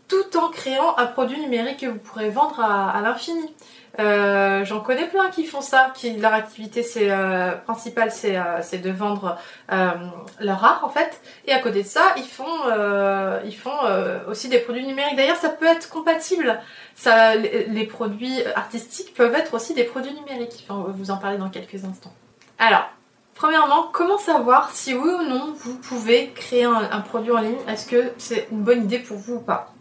tout 0.09 0.37
en 0.37 0.49
créant 0.49 0.99
un 0.99 1.07
produit 1.07 1.39
numérique 1.41 1.81
que 1.81 1.87
vous 1.87 1.99
pourrez 1.99 2.29
vendre 2.29 2.59
à, 2.61 3.01
l'infini. 3.01 3.55
Euh, 4.01 4.65
j'en 4.65 4.81
connais 4.81 5.07
plein 5.07 5.31
qui 5.31 5.45
font 5.45 5.61
ça, 5.61 5.93
qui 5.95 6.17
leur 6.17 6.35
activité 6.35 6.85
euh, 6.97 7.53
principale 7.53 8.11
c'est 8.11 8.79
de 8.79 8.91
vendre 8.91 9.39
leur 10.41 10.65
art 10.65 10.83
en 10.85 10.89
fait, 10.89 11.21
et 11.47 11.53
à 11.53 11.61
côté 11.61 11.83
de 11.85 11.89
ça 11.89 12.15
ils 12.17 12.27
font 12.27 12.47
aussi 14.29 14.49
des 14.49 14.59
produits 14.59 14.87
numériques. 14.87 15.17
D'ailleurs 15.17 15.37
ça 15.37 15.51
peut 15.51 15.67
être 15.67 15.89
compatible. 15.89 16.61
Les, 17.07 17.87
produits 17.87 18.45
artistiques 18.57 19.15
peuvent 19.15 19.35
être 19.35 19.55
aussi 19.55 19.75
des 19.75 19.85
produits 19.85 20.15
numériques. 20.15 20.65
Enfin, 20.69 20.85
on 20.89 20.91
vous 20.91 21.11
en 21.13 21.17
parler 21.17 21.39
dans 21.39 21.49
quelques 21.49 21.85
instants. 21.85 22.13
Alors, 22.59 22.91
premièrement, 23.35 23.89
comment 23.93 24.19
savoir 24.19 24.73
si 24.73 24.93
oui 24.93 25.11
ou 25.11 25.23
non 25.23 25.55
vous 25.57 25.77
pouvez 25.77 26.33
créer 26.35 26.65
un, 26.65 27.01
produit 27.01 27.31
en 27.31 27.41
ligne? 27.41 27.59
Est-ce 27.69 27.87
que 27.87 28.13
c'est 28.19 28.49
une 28.51 28.63
bonne 28.63 28.85
idée 28.85 28.99
pour 28.99 29.17
vous 29.17 29.35
ou 29.35 29.41
pas? 29.41 29.73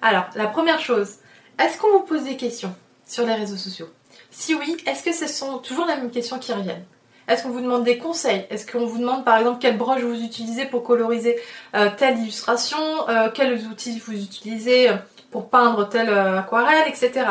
Alors, 0.00 0.26
la 0.36 0.46
première 0.46 0.80
chose, 0.80 1.16
est-ce 1.58 1.76
qu'on 1.76 1.90
vous 1.90 2.04
pose 2.04 2.22
des 2.22 2.36
questions 2.36 2.74
sur 3.04 3.26
les 3.26 3.34
réseaux 3.34 3.56
sociaux? 3.56 3.88
Si 4.30 4.54
oui, 4.54 4.76
est-ce 4.86 5.02
que 5.02 5.12
ce 5.12 5.26
sont 5.26 5.58
toujours 5.58 5.86
les 5.86 5.96
mêmes 5.96 6.12
questions 6.12 6.38
qui 6.38 6.52
reviennent? 6.52 6.84
Est-ce 7.26 7.42
qu'on 7.42 7.50
vous 7.50 7.60
demande 7.60 7.84
des 7.84 7.98
conseils? 7.98 8.46
Est-ce 8.48 8.70
qu'on 8.70 8.86
vous 8.86 8.98
demande 8.98 9.24
par 9.24 9.38
exemple 9.38 9.58
quelle 9.60 9.76
broche 9.76 10.02
vous 10.02 10.22
utilisez 10.22 10.66
pour 10.66 10.84
coloriser 10.84 11.36
euh, 11.74 11.90
telle 11.96 12.18
illustration 12.18 12.78
euh, 13.08 13.28
Quels 13.32 13.66
outils 13.66 14.00
vous 14.04 14.14
utilisez 14.14 14.90
pour 15.30 15.48
peindre 15.48 15.88
telle 15.88 16.08
euh, 16.08 16.38
aquarelle, 16.38 16.88
etc. 16.88 17.26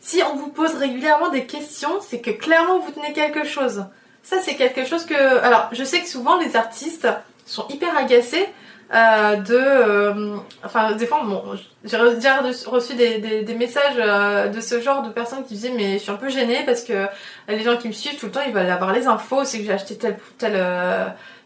Si 0.00 0.22
on 0.22 0.36
vous 0.36 0.48
pose 0.48 0.74
régulièrement 0.74 1.28
des 1.28 1.46
questions, 1.46 2.00
c'est 2.00 2.20
que 2.20 2.30
clairement 2.30 2.78
vous 2.78 2.92
tenez 2.92 3.12
quelque 3.12 3.44
chose. 3.44 3.84
Ça, 4.22 4.36
c'est 4.40 4.56
quelque 4.56 4.84
chose 4.84 5.06
que. 5.06 5.14
Alors, 5.14 5.68
je 5.72 5.82
sais 5.84 6.00
que 6.00 6.08
souvent 6.08 6.38
les 6.38 6.54
artistes 6.54 7.08
sont 7.46 7.66
hyper 7.68 7.96
agacés 7.96 8.46
euh, 8.94 9.36
de. 9.36 9.54
Euh, 9.54 10.36
enfin, 10.64 10.92
des 10.92 11.06
fois, 11.06 11.22
bon, 11.24 11.42
j'ai 11.84 11.98
déjà 12.14 12.40
reçu 12.66 12.94
des, 12.94 13.54
messages 13.58 13.96
euh, 13.98 14.48
de 14.48 14.60
ce 14.60 14.80
genre 14.80 15.02
de 15.02 15.10
personnes 15.10 15.44
qui 15.44 15.54
disaient 15.54 15.72
Mais 15.74 15.94
je 15.94 16.02
suis 16.04 16.10
un 16.10 16.16
peu 16.16 16.28
gênée 16.28 16.62
parce 16.64 16.82
que 16.82 17.06
les 17.48 17.62
gens 17.62 17.76
qui 17.76 17.88
me 17.88 17.92
suivent 17.92 18.18
tout 18.18 18.26
le 18.26 18.32
temps, 18.32 18.42
ils 18.46 18.52
veulent 18.52 18.70
avoir 18.70 18.92
les 18.92 19.06
infos. 19.06 19.44
C'est 19.44 19.58
que 19.58 19.64
j'ai 19.64 19.72
acheté 19.72 19.96
tel. 19.96 20.18
tel 20.38 20.56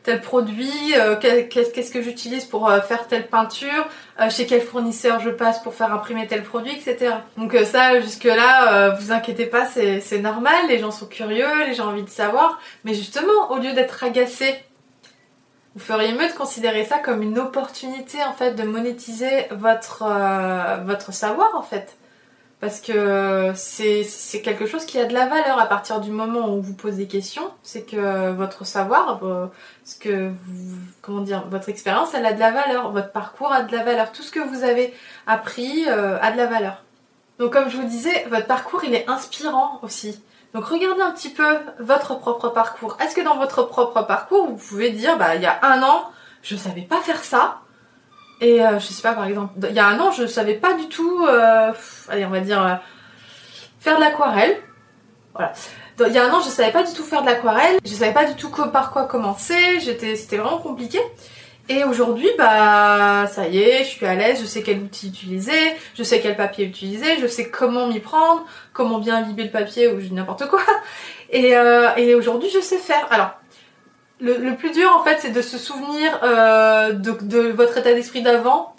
tel 0.02 0.20
produit, 0.20 0.94
qu'est-ce 1.20 1.90
que 1.90 2.02
j'utilise 2.02 2.44
pour 2.44 2.70
faire 2.88 3.06
telle 3.06 3.28
peinture, 3.28 3.88
chez 4.30 4.46
quel 4.46 4.60
fournisseur 4.60 5.20
je 5.20 5.30
passe 5.30 5.62
pour 5.62 5.74
faire 5.74 5.92
imprimer 5.92 6.26
tel 6.26 6.42
produit, 6.42 6.72
etc. 6.72 7.14
Donc 7.36 7.56
ça, 7.64 8.00
jusque-là, 8.00 8.90
vous 8.90 9.12
inquiétez 9.12 9.46
pas, 9.46 9.66
c'est 9.66 10.18
normal, 10.18 10.66
les 10.68 10.78
gens 10.78 10.90
sont 10.90 11.06
curieux, 11.06 11.64
les 11.66 11.74
gens 11.74 11.86
ont 11.86 11.92
envie 11.92 12.02
de 12.02 12.10
savoir, 12.10 12.60
mais 12.84 12.94
justement, 12.94 13.50
au 13.50 13.58
lieu 13.58 13.72
d'être 13.72 14.02
agacés, 14.02 14.56
vous 15.74 15.80
feriez 15.80 16.12
mieux 16.12 16.28
de 16.28 16.34
considérer 16.34 16.84
ça 16.84 16.98
comme 16.98 17.22
une 17.22 17.38
opportunité 17.38 18.22
en 18.22 18.32
fait 18.32 18.54
de 18.54 18.62
monétiser 18.62 19.46
votre, 19.52 20.04
votre 20.84 21.12
savoir 21.12 21.54
en 21.54 21.62
fait 21.62 21.96
parce 22.62 22.80
que 22.80 23.50
c'est 23.56 24.40
quelque 24.40 24.66
chose 24.66 24.84
qui 24.84 24.96
a 25.00 25.04
de 25.04 25.12
la 25.12 25.26
valeur 25.26 25.58
à 25.58 25.66
partir 25.66 26.00
du 26.00 26.12
moment 26.12 26.48
où 26.54 26.62
vous 26.62 26.74
posez 26.74 26.98
des 26.98 27.08
questions. 27.08 27.50
C'est 27.64 27.82
que 27.82 28.30
votre 28.30 28.64
savoir, 28.64 29.20
ce 29.84 29.96
que 29.96 30.30
comment 31.00 31.22
dire, 31.22 31.44
votre 31.50 31.68
expérience, 31.68 32.14
elle 32.14 32.24
a 32.24 32.32
de 32.32 32.38
la 32.38 32.52
valeur, 32.52 32.92
votre 32.92 33.10
parcours 33.10 33.52
a 33.52 33.64
de 33.64 33.76
la 33.76 33.82
valeur, 33.82 34.12
tout 34.12 34.22
ce 34.22 34.30
que 34.30 34.38
vous 34.38 34.62
avez 34.62 34.94
appris 35.26 35.88
euh, 35.88 36.20
a 36.20 36.30
de 36.30 36.36
la 36.36 36.46
valeur. 36.46 36.84
Donc 37.40 37.52
comme 37.52 37.68
je 37.68 37.76
vous 37.76 37.88
disais, 37.88 38.26
votre 38.30 38.46
parcours 38.46 38.84
il 38.84 38.94
est 38.94 39.10
inspirant 39.10 39.80
aussi. 39.82 40.22
Donc 40.54 40.64
regardez 40.66 41.02
un 41.02 41.10
petit 41.10 41.30
peu 41.30 41.58
votre 41.80 42.16
propre 42.20 42.48
parcours. 42.50 42.96
Est-ce 43.02 43.16
que 43.16 43.22
dans 43.22 43.38
votre 43.38 43.64
propre 43.64 44.02
parcours, 44.02 44.46
vous 44.46 44.54
pouvez 44.54 44.90
dire, 44.90 45.18
bah 45.18 45.34
il 45.34 45.42
y 45.42 45.46
a 45.46 45.58
un 45.62 45.82
an, 45.82 46.08
je 46.44 46.54
ne 46.54 46.60
savais 46.60 46.82
pas 46.82 47.00
faire 47.00 47.24
ça, 47.24 47.58
Et 48.42 48.58
je 48.58 48.84
sais 48.84 49.02
pas, 49.02 49.14
par 49.14 49.24
exemple, 49.24 49.54
il 49.70 49.74
y 49.74 49.78
a 49.78 49.86
un 49.86 49.98
an, 50.00 50.10
je 50.10 50.26
savais 50.26 50.54
pas 50.54 50.74
du 50.74 50.88
tout, 50.88 51.24
allez, 52.08 52.26
on 52.26 52.30
va 52.30 52.40
dire, 52.40 52.80
faire 53.80 53.96
de 53.96 54.00
l'aquarelle. 54.00 54.56
Voilà. 55.32 55.52
Il 56.00 56.12
y 56.12 56.18
a 56.18 56.24
un 56.26 56.32
an, 56.32 56.40
je 56.40 56.48
savais 56.48 56.72
pas 56.72 56.82
du 56.82 56.92
tout 56.92 57.04
faire 57.04 57.22
de 57.22 57.26
l'aquarelle, 57.26 57.78
je 57.84 57.92
savais 57.92 58.12
pas 58.12 58.24
du 58.24 58.34
tout 58.34 58.50
par 58.50 58.90
quoi 58.90 59.04
commencer, 59.04 59.78
c'était 59.80 60.36
vraiment 60.36 60.58
compliqué. 60.58 60.98
Et 61.68 61.84
aujourd'hui, 61.84 62.28
bah 62.36 63.26
ça 63.28 63.46
y 63.46 63.60
est, 63.60 63.84
je 63.84 63.90
suis 63.90 64.04
à 64.04 64.16
l'aise, 64.16 64.40
je 64.40 64.46
sais 64.46 64.62
quel 64.64 64.80
outil 64.80 65.08
utiliser, 65.08 65.76
je 65.94 66.02
sais 66.02 66.20
quel 66.20 66.36
papier 66.36 66.64
utiliser, 66.66 67.18
je 67.20 67.26
sais 67.28 67.50
comment 67.50 67.86
m'y 67.86 68.00
prendre, 68.00 68.44
comment 68.72 68.98
bien 68.98 69.18
imbiber 69.18 69.44
le 69.44 69.50
papier 69.50 69.86
ou 69.86 70.00
n'importe 70.12 70.48
quoi. 70.48 70.60
Et, 71.30 71.56
euh, 71.56 71.94
et 71.96 72.16
aujourd'hui, 72.16 72.50
je 72.52 72.60
sais 72.60 72.78
faire. 72.78 73.06
Alors, 73.10 73.30
le, 74.22 74.54
plus 74.54 74.70
dur 74.70 74.88
en 74.96 75.02
fait, 75.02 75.18
c'est 75.20 75.30
de 75.30 75.42
se 75.42 75.58
souvenir 75.58 76.20
euh, 76.22 76.92
de, 76.92 77.50
votre 77.50 77.76
état 77.78 77.92
d'esprit 77.92 78.22
d'avant, 78.22 78.74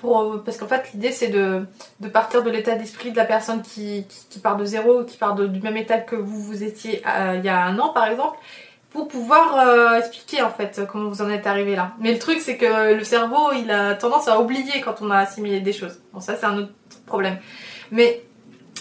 parce 0.45 0.57
qu'en 0.57 0.67
fait, 0.67 0.91
l'idée 0.93 1.11
c'est 1.11 1.27
de, 1.27 1.65
partir 2.11 2.43
de 2.43 2.49
l'état 2.49 2.75
d'esprit 2.75 3.11
de 3.11 3.17
la 3.17 3.25
personne 3.25 3.61
qui, 3.61 4.05
qui, 4.29 4.39
part 4.39 4.55
de 4.55 4.65
zéro, 4.65 5.03
qui 5.03 5.17
part 5.17 5.35
du 5.35 5.61
même 5.61 5.77
état 5.77 5.99
que 5.99 6.15
vous 6.15 6.41
vous 6.41 6.63
étiez 6.63 7.03
euh, 7.05 7.35
il 7.37 7.45
y 7.45 7.49
a 7.49 7.61
un 7.65 7.77
an 7.79 7.89
par 7.89 8.07
exemple, 8.07 8.37
pour 8.91 9.07
pouvoir 9.07 9.59
euh, 9.59 9.97
expliquer 9.97 10.43
en 10.43 10.51
fait 10.51 10.81
comment 10.89 11.09
vous 11.09 11.21
en 11.21 11.29
êtes 11.29 11.45
arrivé 11.45 11.75
là. 11.75 11.91
Mais 11.99 12.13
le 12.13 12.19
truc 12.19 12.39
c'est 12.39 12.57
que 12.57 12.93
le 12.93 13.03
cerveau 13.03 13.51
il 13.53 13.69
a 13.69 13.95
tendance 13.95 14.27
à 14.29 14.39
oublier 14.39 14.81
quand 14.81 15.01
on 15.01 15.11
a 15.11 15.17
assimilé 15.17 15.59
des 15.59 15.73
choses. 15.73 15.99
Bon 16.13 16.21
ça 16.21 16.37
c'est 16.37 16.45
un 16.45 16.57
autre 16.57 16.71
problème. 17.05 17.37
Mais 17.91 18.23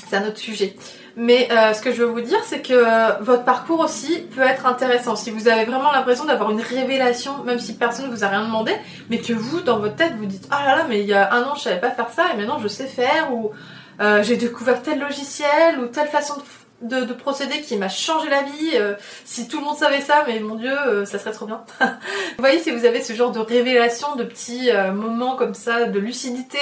c'est 0.08 0.16
un 0.16 0.28
autre 0.28 0.38
sujet. 0.38 0.76
Mais 1.16 1.48
euh, 1.50 1.74
ce 1.74 1.82
que 1.82 1.92
je 1.92 2.02
veux 2.02 2.08
vous 2.08 2.20
dire 2.20 2.38
c'est 2.44 2.62
que 2.62 2.72
euh, 2.72 3.12
votre 3.20 3.44
parcours 3.44 3.80
aussi 3.80 4.20
peut 4.34 4.42
être 4.42 4.66
intéressant. 4.66 5.16
Si 5.16 5.30
vous 5.30 5.48
avez 5.48 5.64
vraiment 5.64 5.92
l'impression 5.92 6.24
d'avoir 6.24 6.50
une 6.50 6.60
révélation, 6.60 7.44
même 7.44 7.58
si 7.58 7.74
personne 7.74 8.06
ne 8.06 8.10
vous 8.10 8.24
a 8.24 8.28
rien 8.28 8.44
demandé, 8.44 8.72
mais 9.10 9.18
que 9.18 9.32
vous 9.32 9.60
dans 9.60 9.78
votre 9.78 9.96
tête 9.96 10.14
vous 10.18 10.26
dites 10.26 10.46
ah 10.50 10.64
là 10.66 10.76
là 10.76 10.86
mais 10.88 11.00
il 11.00 11.06
y 11.06 11.14
a 11.14 11.32
un 11.34 11.42
an 11.42 11.54
je 11.54 11.62
savais 11.62 11.80
pas 11.80 11.90
faire 11.90 12.10
ça 12.10 12.26
et 12.32 12.36
maintenant 12.36 12.58
je 12.58 12.68
sais 12.68 12.86
faire 12.86 13.32
ou 13.32 13.50
j'ai 14.22 14.36
découvert 14.36 14.82
tel 14.82 14.98
logiciel 14.98 15.78
ou 15.78 15.86
telle 15.86 16.08
façon 16.08 16.34
de 16.34 16.42
de, 16.82 17.12
procédé 17.12 17.60
qui 17.60 17.76
m'a 17.76 17.88
changé 17.88 18.28
la 18.28 18.42
vie. 18.42 18.70
Euh, 18.74 18.94
si 19.24 19.48
tout 19.48 19.58
le 19.58 19.64
monde 19.64 19.76
savait 19.76 20.00
ça, 20.00 20.24
mais 20.26 20.40
mon 20.40 20.56
dieu, 20.56 20.76
euh, 20.86 21.04
ça 21.04 21.18
serait 21.18 21.32
trop 21.32 21.46
bien. 21.46 21.64
vous 21.80 21.86
voyez, 22.38 22.58
si 22.58 22.70
vous 22.70 22.84
avez 22.84 23.02
ce 23.02 23.12
genre 23.12 23.30
de 23.30 23.38
révélation, 23.38 24.16
de 24.16 24.24
petits 24.24 24.70
euh, 24.70 24.92
moments 24.92 25.36
comme 25.36 25.54
ça, 25.54 25.84
de 25.84 25.98
lucidité, 25.98 26.58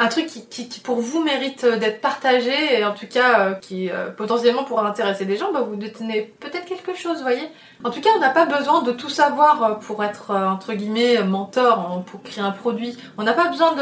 un 0.00 0.08
truc 0.08 0.26
qui, 0.26 0.64
pour 0.82 0.96
vous 0.96 1.22
mérite 1.22 1.64
d'être 1.64 2.00
partagé 2.00 2.78
et 2.78 2.84
en 2.84 2.94
tout 2.94 3.06
cas 3.06 3.52
qui 3.60 3.90
potentiellement 4.16 4.64
pourra 4.64 4.88
intéresser 4.88 5.26
des 5.26 5.36
gens, 5.36 5.52
bah, 5.52 5.60
vous 5.60 5.76
détenez 5.76 6.32
peut-être 6.40 6.64
quelque 6.64 6.96
chose, 6.96 7.20
voyez. 7.20 7.46
En 7.84 7.90
tout 7.90 8.00
cas, 8.00 8.08
on 8.16 8.18
n'a 8.18 8.30
pas 8.30 8.46
besoin 8.46 8.82
de 8.82 8.92
tout 8.92 9.10
savoir 9.10 9.78
pour 9.80 10.02
être 10.02 10.34
entre 10.34 10.72
guillemets 10.72 11.22
mentor, 11.22 12.02
pour 12.06 12.22
créer 12.22 12.42
un 12.42 12.50
produit. 12.50 12.96
On 13.18 13.24
n'a 13.24 13.34
pas 13.34 13.48
besoin 13.48 13.74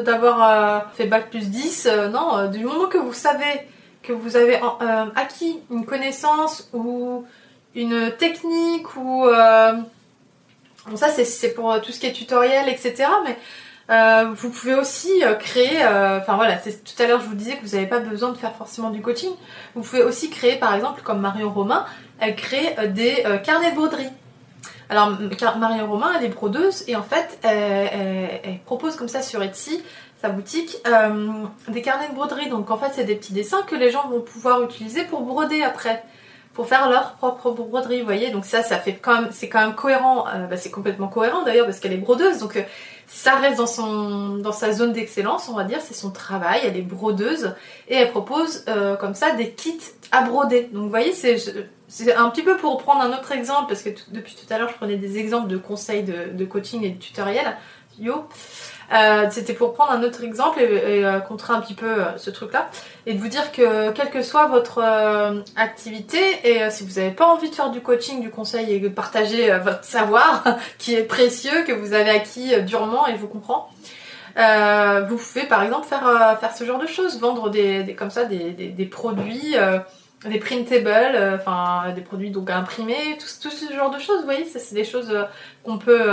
d'avoir 0.00 0.90
fait 0.94 1.06
bac 1.06 1.30
plus 1.30 1.50
10, 1.50 1.88
non, 2.10 2.48
du 2.50 2.64
moment 2.64 2.86
que 2.86 2.98
vous 2.98 3.12
savez 3.12 3.68
que 4.06 4.12
vous 4.12 4.36
avez 4.36 4.56
euh, 4.56 5.04
acquis 5.14 5.58
une 5.70 5.84
connaissance 5.84 6.68
ou 6.72 7.24
une 7.74 8.12
technique 8.12 8.96
ou 8.96 9.26
euh, 9.26 9.72
bon 10.86 10.96
ça 10.96 11.08
c'est 11.08 11.54
pour 11.54 11.80
tout 11.82 11.92
ce 11.92 12.00
qui 12.00 12.06
est 12.06 12.12
tutoriel 12.12 12.68
etc 12.68 13.08
euh, 13.88 14.32
vous 14.34 14.50
pouvez 14.50 14.74
aussi 14.74 15.10
créer 15.38 15.78
enfin 15.86 16.34
voilà 16.36 16.56
tout 16.56 17.02
à 17.02 17.06
l'heure 17.06 17.20
je 17.20 17.26
vous 17.26 17.34
disais 17.34 17.56
que 17.56 17.64
vous 17.64 17.74
n'avez 17.76 17.86
pas 17.86 18.00
besoin 18.00 18.30
de 18.30 18.36
faire 18.36 18.54
forcément 18.54 18.90
du 18.90 19.00
coaching 19.00 19.30
vous 19.74 19.82
pouvez 19.82 20.02
aussi 20.02 20.28
créer 20.28 20.56
par 20.56 20.74
exemple 20.74 21.02
comme 21.02 21.20
Marion 21.20 21.50
Romain 21.52 21.86
elle 22.18 22.34
crée 22.34 22.74
des 22.88 23.22
carnets 23.44 23.70
de 23.70 23.76
broderie 23.76 24.10
alors 24.88 25.16
Marion 25.58 25.86
Romain 25.86 26.12
elle 26.18 26.24
est 26.24 26.30
brodeuse 26.30 26.82
et 26.88 26.96
en 26.96 27.04
fait 27.04 27.38
elle 27.42 28.58
propose 28.64 28.96
comme 28.96 29.08
ça 29.08 29.22
sur 29.22 29.42
Etsy 29.42 29.82
sa 30.20 30.30
boutique, 30.30 30.78
euh, 30.86 31.44
des 31.68 31.82
carnets 31.82 32.08
de 32.08 32.14
broderie. 32.14 32.48
Donc 32.48 32.70
en 32.70 32.78
fait, 32.78 32.90
c'est 32.94 33.04
des 33.04 33.16
petits 33.16 33.32
dessins 33.32 33.62
que 33.62 33.74
les 33.74 33.90
gens 33.90 34.08
vont 34.08 34.20
pouvoir 34.20 34.62
utiliser 34.62 35.04
pour 35.04 35.22
broder 35.22 35.62
après, 35.62 36.02
pour 36.54 36.66
faire 36.66 36.88
leur 36.88 37.14
propre 37.14 37.50
broderie. 37.50 38.00
Vous 38.00 38.06
voyez, 38.06 38.30
donc 38.30 38.44
ça, 38.44 38.62
ça 38.62 38.78
fait 38.78 38.94
quand 38.94 39.20
même, 39.20 39.28
c'est 39.30 39.48
quand 39.48 39.60
même 39.60 39.74
cohérent. 39.74 40.26
Euh, 40.28 40.46
bah, 40.46 40.56
c'est 40.56 40.70
complètement 40.70 41.08
cohérent 41.08 41.42
d'ailleurs 41.42 41.66
parce 41.66 41.80
qu'elle 41.80 41.92
est 41.92 41.98
brodeuse. 41.98 42.38
Donc 42.38 42.56
euh, 42.56 42.62
ça 43.06 43.36
reste 43.36 43.58
dans 43.58 43.66
son, 43.66 44.36
dans 44.36 44.52
sa 44.52 44.72
zone 44.72 44.92
d'excellence, 44.92 45.48
on 45.48 45.54
va 45.54 45.64
dire. 45.64 45.80
C'est 45.80 45.94
son 45.94 46.10
travail. 46.10 46.60
Elle 46.64 46.76
est 46.76 46.82
brodeuse 46.82 47.54
et 47.88 47.94
elle 47.94 48.10
propose 48.10 48.64
comme 49.00 49.14
ça 49.14 49.32
des 49.32 49.50
kits 49.50 49.78
à 50.10 50.22
broder. 50.22 50.68
Donc 50.72 50.84
vous 50.84 50.90
voyez, 50.90 51.12
c'est 51.12 51.36
c'est 51.88 52.14
un 52.14 52.28
petit 52.30 52.42
peu 52.42 52.56
pour 52.56 52.78
prendre 52.78 53.00
un 53.02 53.12
autre 53.12 53.30
exemple, 53.32 53.68
parce 53.68 53.82
que 53.82 53.90
depuis 54.10 54.34
tout 54.34 54.52
à 54.52 54.58
l'heure 54.58 54.68
je 54.68 54.74
prenais 54.74 54.96
des 54.96 55.18
exemples 55.18 55.48
de 55.48 55.56
conseils 55.56 56.02
de, 56.02 56.32
de 56.32 56.44
coaching 56.44 56.82
et 56.82 56.90
de 56.90 56.98
tutoriel. 56.98 57.56
Euh, 58.92 59.26
c'était 59.30 59.52
pour 59.52 59.74
prendre 59.74 59.92
un 59.92 60.02
autre 60.02 60.22
exemple 60.22 60.60
et, 60.60 61.04
euh, 61.04 61.18
contrer 61.18 61.52
un 61.54 61.60
petit 61.60 61.74
peu 61.74 61.86
euh, 61.86 62.16
ce 62.16 62.30
truc-là. 62.30 62.68
Et 63.06 63.14
de 63.14 63.18
vous 63.18 63.28
dire 63.28 63.52
que 63.52 63.90
quelle 63.92 64.10
que 64.10 64.22
soit 64.22 64.46
votre 64.46 64.82
activité 65.56 66.18
et 66.44 66.70
si 66.70 66.84
vous 66.84 67.00
n'avez 67.00 67.10
pas 67.10 67.26
envie 67.26 67.50
de 67.50 67.54
faire 67.54 67.70
du 67.70 67.80
coaching, 67.80 68.20
du 68.20 68.30
conseil 68.30 68.72
et 68.72 68.80
de 68.80 68.88
partager 68.88 69.56
votre 69.58 69.84
savoir 69.84 70.44
qui 70.78 70.94
est 70.94 71.04
précieux, 71.04 71.64
que 71.66 71.72
vous 71.72 71.92
avez 71.92 72.10
acquis 72.10 72.62
durement 72.62 73.06
et 73.06 73.12
je 73.12 73.18
vous 73.18 73.28
comprends, 73.28 73.68
vous 74.36 75.16
pouvez 75.16 75.46
par 75.46 75.62
exemple 75.62 75.86
faire, 75.86 76.36
faire 76.40 76.56
ce 76.56 76.64
genre 76.64 76.80
de 76.80 76.86
choses, 76.86 77.20
vendre 77.20 77.48
des, 77.48 77.94
comme 77.96 78.10
ça 78.10 78.24
des, 78.24 78.50
des, 78.50 78.86
produits 78.86 79.54
des 80.24 80.38
printables, 80.38 81.38
enfin 81.40 81.92
des 81.94 82.02
produits 82.02 82.30
donc 82.30 82.50
imprimés, 82.50 83.18
tout, 83.18 83.48
tout, 83.48 83.54
ce 83.54 83.72
genre 83.72 83.90
de 83.90 83.98
choses, 84.00 84.18
vous 84.18 84.24
voyez, 84.24 84.44
c'est 84.46 84.74
des 84.74 84.84
choses 84.84 85.16
qu'on 85.62 85.78
peut 85.78 86.10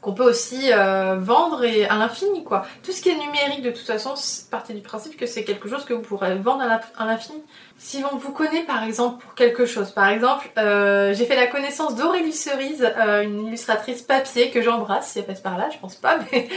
qu'on 0.00 0.12
peut 0.12 0.28
aussi 0.28 0.72
euh, 0.72 1.16
vendre 1.18 1.64
et 1.64 1.86
à 1.86 1.96
l'infini 1.96 2.44
quoi. 2.44 2.66
Tout 2.82 2.92
ce 2.92 3.02
qui 3.02 3.08
est 3.08 3.18
numérique 3.18 3.62
de 3.62 3.70
toute 3.70 3.86
façon, 3.86 4.14
partez 4.50 4.72
du 4.72 4.80
principe 4.80 5.16
que 5.16 5.26
c'est 5.26 5.44
quelque 5.44 5.68
chose 5.68 5.84
que 5.84 5.92
vous 5.92 6.02
pourrez 6.02 6.36
vendre 6.36 6.62
à 6.62 7.04
l'infini. 7.04 7.42
Si 7.78 8.02
on 8.10 8.16
vous 8.16 8.32
connaît 8.32 8.62
par 8.62 8.84
exemple 8.84 9.22
pour 9.22 9.34
quelque 9.34 9.66
chose, 9.66 9.90
par 9.90 10.08
exemple, 10.08 10.50
euh, 10.58 11.14
j'ai 11.14 11.24
fait 11.24 11.36
la 11.36 11.46
connaissance 11.46 11.96
d'Aurélie 11.96 12.32
Cerise, 12.32 12.88
euh, 12.98 13.22
une 13.22 13.46
illustratrice 13.46 14.02
papier 14.02 14.50
que 14.50 14.62
j'embrasse, 14.62 15.12
si 15.12 15.18
elle 15.18 15.26
passe 15.26 15.40
par 15.40 15.58
là, 15.58 15.68
je 15.72 15.78
pense 15.78 15.96
pas, 15.96 16.18
mais, 16.32 16.48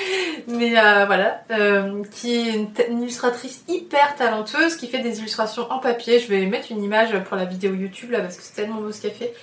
mais 0.48 0.72
voilà, 1.06 1.44
qui 2.12 2.36
est 2.36 2.54
une, 2.90 3.02
illustratrice 3.02 3.64
hyper 3.68 4.16
talentueuse 4.16 4.76
qui 4.76 4.88
fait 4.88 5.00
des 5.00 5.20
illustrations 5.20 5.72
en 5.72 5.80
papier. 5.80 6.20
Je 6.20 6.28
vais 6.28 6.46
mettre 6.46 6.72
une 6.72 6.84
image 6.84 7.18
pour 7.24 7.38
la 7.38 7.46
vidéo 7.46 7.74
YouTube 7.74 8.12
là 8.12 8.22
parce 8.22 8.38
que 8.38 8.44
c'est 8.44 8.56
tellement 8.56 8.82
beau 8.82 8.92
ce 8.92 9.02
qu'elle 9.02 9.12
fait. 9.12 9.34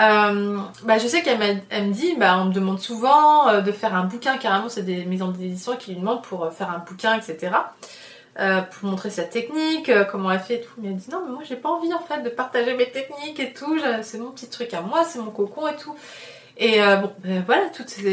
Euh, 0.00 0.58
bah, 0.84 0.98
je 0.98 1.06
sais 1.06 1.22
qu'elle 1.22 1.38
me 1.38 1.92
dit, 1.92 2.14
bah, 2.16 2.38
on 2.38 2.46
me 2.46 2.52
demande 2.52 2.80
souvent 2.80 3.48
euh, 3.48 3.60
de 3.60 3.72
faire 3.72 3.94
un 3.94 4.04
bouquin, 4.04 4.38
carrément, 4.38 4.68
c'est 4.68 4.82
des 4.82 5.04
maisons 5.04 5.28
d'édition 5.28 5.76
qui 5.76 5.92
lui 5.92 6.00
demandent 6.00 6.22
pour 6.22 6.44
euh, 6.44 6.50
faire 6.50 6.70
un 6.70 6.78
bouquin, 6.78 7.18
etc. 7.18 7.52
pour 8.70 8.88
montrer 8.88 9.10
sa 9.10 9.24
technique, 9.24 9.90
comment 10.10 10.32
elle 10.32 10.40
fait 10.40 10.54
et 10.54 10.60
tout. 10.62 10.72
Mais 10.78 10.88
elle 10.88 10.96
dit 10.96 11.10
non, 11.10 11.22
mais 11.26 11.32
moi 11.32 11.42
j'ai 11.46 11.56
pas 11.56 11.68
envie 11.68 11.92
en 11.92 12.00
fait 12.00 12.22
de 12.22 12.30
partager 12.30 12.74
mes 12.74 12.90
techniques 12.90 13.38
et 13.38 13.52
tout, 13.52 13.78
c'est 14.00 14.18
mon 14.18 14.30
petit 14.30 14.48
truc 14.48 14.72
à 14.72 14.80
moi, 14.80 15.04
c'est 15.04 15.18
mon 15.18 15.30
cocon 15.30 15.66
et 15.68 15.76
tout. 15.76 15.94
Et 16.58 16.78
bon, 16.80 17.10
ben, 17.24 17.42
voilà, 17.46 17.62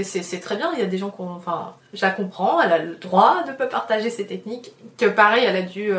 c'est 0.04 0.40
très 0.40 0.56
bien. 0.56 0.72
Il 0.74 0.80
y 0.80 0.82
a 0.82 0.86
des 0.88 0.98
gens 0.98 1.10
qui 1.10 1.22
enfin, 1.22 1.76
je 1.94 2.02
la 2.02 2.12
comprends, 2.12 2.62
elle 2.62 2.72
a 2.72 2.78
le 2.78 2.96
droit 2.96 3.44
de 3.44 3.52
pas 3.52 3.68
partager 3.68 4.10
ses 4.10 4.26
techniques. 4.26 4.72
Que 4.98 5.06
pareil, 5.08 5.44
elle 5.46 5.58
a 5.58 5.62
dû 5.62 5.94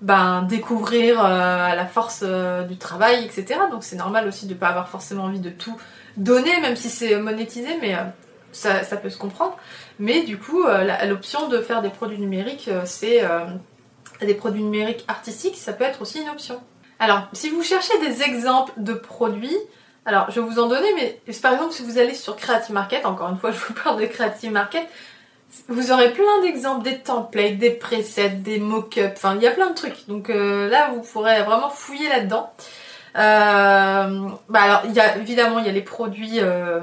ben, 0.00 0.42
découvrir 0.42 1.22
euh, 1.22 1.24
à 1.24 1.74
la 1.74 1.86
force 1.86 2.20
euh, 2.22 2.62
du 2.62 2.78
travail, 2.78 3.24
etc. 3.24 3.60
Donc 3.70 3.84
c'est 3.84 3.96
normal 3.96 4.26
aussi 4.26 4.46
de 4.46 4.54
ne 4.54 4.58
pas 4.58 4.68
avoir 4.68 4.88
forcément 4.88 5.24
envie 5.24 5.40
de 5.40 5.50
tout 5.50 5.76
donner, 6.16 6.58
même 6.60 6.76
si 6.76 6.88
c'est 6.88 7.16
monétisé, 7.16 7.68
mais 7.82 7.94
euh, 7.94 7.98
ça, 8.52 8.96
peut 8.96 9.10
se 9.10 9.18
comprendre. 9.18 9.56
Mais 9.98 10.22
du 10.22 10.38
coup, 10.38 10.64
l'option 11.06 11.48
de 11.48 11.58
faire 11.58 11.82
des 11.82 11.90
produits 11.90 12.18
numériques, 12.18 12.70
c'est 12.84 13.22
des 14.22 14.34
produits 14.34 14.62
numériques 14.62 15.04
artistiques, 15.06 15.56
ça 15.56 15.72
peut 15.72 15.84
être 15.84 16.02
aussi 16.02 16.20
une 16.20 16.28
option. 16.30 16.60
Alors, 16.98 17.28
si 17.32 17.50
vous 17.50 17.62
cherchez 17.62 17.96
des 18.00 18.22
exemples 18.22 18.72
de 18.78 18.94
produits, 18.94 19.56
alors 20.06 20.30
je 20.30 20.40
vais 20.40 20.46
vous 20.46 20.58
en 20.58 20.66
donner, 20.66 20.88
mais 20.96 21.20
par 21.42 21.52
exemple, 21.52 21.72
si 21.72 21.82
vous 21.82 21.98
allez 21.98 22.14
sur 22.14 22.36
Creative 22.36 22.72
Market, 22.72 23.04
encore 23.06 23.28
une 23.28 23.38
fois, 23.38 23.50
je 23.52 23.58
vous 23.58 23.74
parle 23.74 24.00
de 24.00 24.06
Creative 24.06 24.50
Market, 24.50 24.86
vous 25.68 25.92
aurez 25.92 26.12
plein 26.12 26.40
d'exemples, 26.42 26.84
des 26.84 26.98
templates, 26.98 27.58
des 27.58 27.70
presets, 27.70 28.30
des 28.30 28.58
mock-ups, 28.58 29.12
enfin 29.16 29.34
il 29.36 29.42
y 29.42 29.46
a 29.46 29.50
plein 29.50 29.70
de 29.70 29.74
trucs. 29.74 30.06
Donc 30.08 30.30
euh, 30.30 30.68
là 30.68 30.90
vous 30.94 31.00
pourrez 31.00 31.42
vraiment 31.42 31.70
fouiller 31.70 32.08
là-dedans. 32.08 32.52
Euh, 33.16 34.28
bah 34.48 34.60
alors 34.60 34.82
y 34.94 35.00
a 35.00 35.16
évidemment 35.16 35.58
il 35.58 35.66
y 35.66 35.68
a 35.68 35.72
les 35.72 35.82
produits 35.82 36.38
euh, 36.38 36.78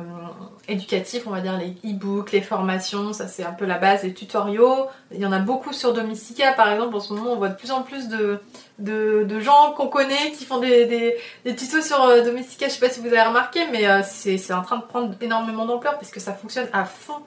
éducatifs, 0.67 1.23
on 1.25 1.29
va 1.29 1.39
dire 1.39 1.57
les 1.57 1.77
e-books, 1.89 2.33
les 2.33 2.41
formations, 2.41 3.13
ça 3.13 3.27
c'est 3.27 3.45
un 3.45 3.53
peu 3.53 3.65
la 3.65 3.77
base, 3.77 4.03
les 4.03 4.13
tutoriaux. 4.13 4.87
Il 5.11 5.19
y 5.19 5.25
en 5.25 5.31
a 5.31 5.39
beaucoup 5.39 5.71
sur 5.71 5.93
Domestika 5.93 6.51
par 6.51 6.69
exemple, 6.69 6.95
en 6.95 6.99
ce 6.99 7.13
moment 7.13 7.31
on 7.31 7.37
voit 7.37 7.49
de 7.49 7.55
plus 7.55 7.71
en 7.71 7.83
plus 7.83 8.09
de, 8.09 8.41
de, 8.79 9.39
gens 9.39 9.73
qu'on 9.75 9.87
connaît 9.87 10.31
qui 10.37 10.45
font 10.45 10.59
des, 10.59 10.85
des, 11.43 11.55
tutos 11.55 11.81
sur 11.81 12.23
Domestika, 12.23 12.67
je 12.67 12.73
sais 12.73 12.79
pas 12.79 12.89
si 12.89 12.99
vous 12.99 13.07
avez 13.07 13.21
remarqué, 13.21 13.61
mais 13.71 14.03
c'est 14.03 14.53
en 14.53 14.61
train 14.61 14.77
de 14.77 14.83
prendre 14.83 15.13
énormément 15.21 15.65
d'ampleur 15.65 15.95
parce 15.95 16.11
que 16.11 16.19
ça 16.19 16.33
fonctionne 16.33 16.67
à 16.73 16.85
fond. 16.85 17.21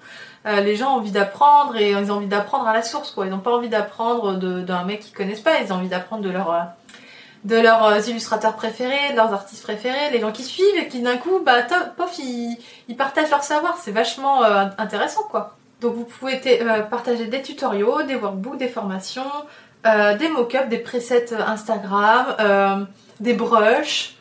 Euh, 0.46 0.60
les 0.60 0.74
gens 0.74 0.94
ont 0.94 0.98
envie 0.98 1.10
d'apprendre 1.10 1.76
et 1.76 1.90
ils 1.90 2.10
ont 2.10 2.16
envie 2.16 2.26
d'apprendre 2.26 2.66
à 2.66 2.72
la 2.72 2.82
source 2.82 3.10
quoi. 3.10 3.26
Ils 3.26 3.30
n'ont 3.30 3.40
pas 3.40 3.52
envie 3.52 3.68
d'apprendre 3.68 4.36
d'un 4.36 4.84
mec 4.84 5.00
qu'ils 5.00 5.14
connaissent 5.14 5.40
pas, 5.40 5.60
ils 5.60 5.72
ont 5.72 5.76
envie 5.76 5.88
d'apprendre 5.88 6.22
de 6.22 6.30
euh, 6.30 7.62
leurs 7.62 7.84
euh, 7.84 8.00
illustrateurs 8.00 8.56
préférés, 8.56 9.10
de 9.10 9.16
leurs 9.16 9.34
artistes 9.34 9.62
préférés, 9.62 10.10
les 10.12 10.20
gens 10.20 10.32
qui 10.32 10.44
suivent 10.44 10.76
et 10.78 10.88
qui 10.88 11.00
d'un 11.02 11.18
coup, 11.18 11.40
bah, 11.44 11.62
top, 11.62 11.94
pof, 11.96 12.18
ils, 12.18 12.56
partagent 12.96 13.30
leur 13.30 13.42
savoir. 13.42 13.76
C'est 13.78 13.92
vachement 13.92 14.42
intéressant, 14.78 15.24
quoi. 15.24 15.56
Donc 15.80 15.94
vous 15.94 16.04
pouvez 16.04 16.40
euh, 16.46 16.82
partager 16.82 17.26
des 17.26 17.42
tutoriaux, 17.42 18.02
des 18.02 18.14
workbooks, 18.14 18.58
des 18.58 18.68
formations, 18.68 19.30
euh, 19.86 20.16
des 20.16 20.28
mock-ups, 20.28 20.68
des 20.68 20.78
presets 20.78 21.32
Instagram, 21.34 22.86
des 23.20 23.34
brushes 23.34 24.16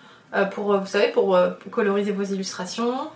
pour, 0.51 0.77
vous 0.77 0.87
savez, 0.87 1.07
pour 1.09 1.37
coloriser 1.71 2.11
vos 2.11 2.23
illustrations. 2.23 3.09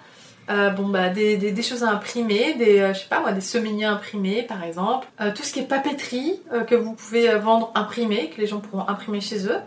Euh, 0.49 0.69
bon 0.71 0.89
bah 0.89 1.09
des, 1.09 1.61
choses 1.61 1.83
à 1.83 1.91
imprimer, 1.91 2.53
des 2.55 2.81
euh, 2.81 2.93
je 2.93 2.99
sais 2.99 3.07
pas 3.07 3.21
moi 3.21 3.31
des 3.31 3.83
imprimés 3.85 4.43
par 4.43 4.61
exemple, 4.63 5.07
euh, 5.21 5.31
tout 5.33 5.41
ce 5.41 5.53
qui 5.53 5.59
est 5.59 5.63
papeterie 5.63 6.41
que 6.67 6.75
vous 6.75 6.93
pouvez 6.93 7.33
vendre 7.37 7.71
imprimé, 7.75 8.29
que 8.29 8.41
les 8.41 8.47
gens 8.47 8.59
pourront 8.59 8.87
imprimer 8.89 9.21
chez 9.21 9.47
eux, 9.47 9.59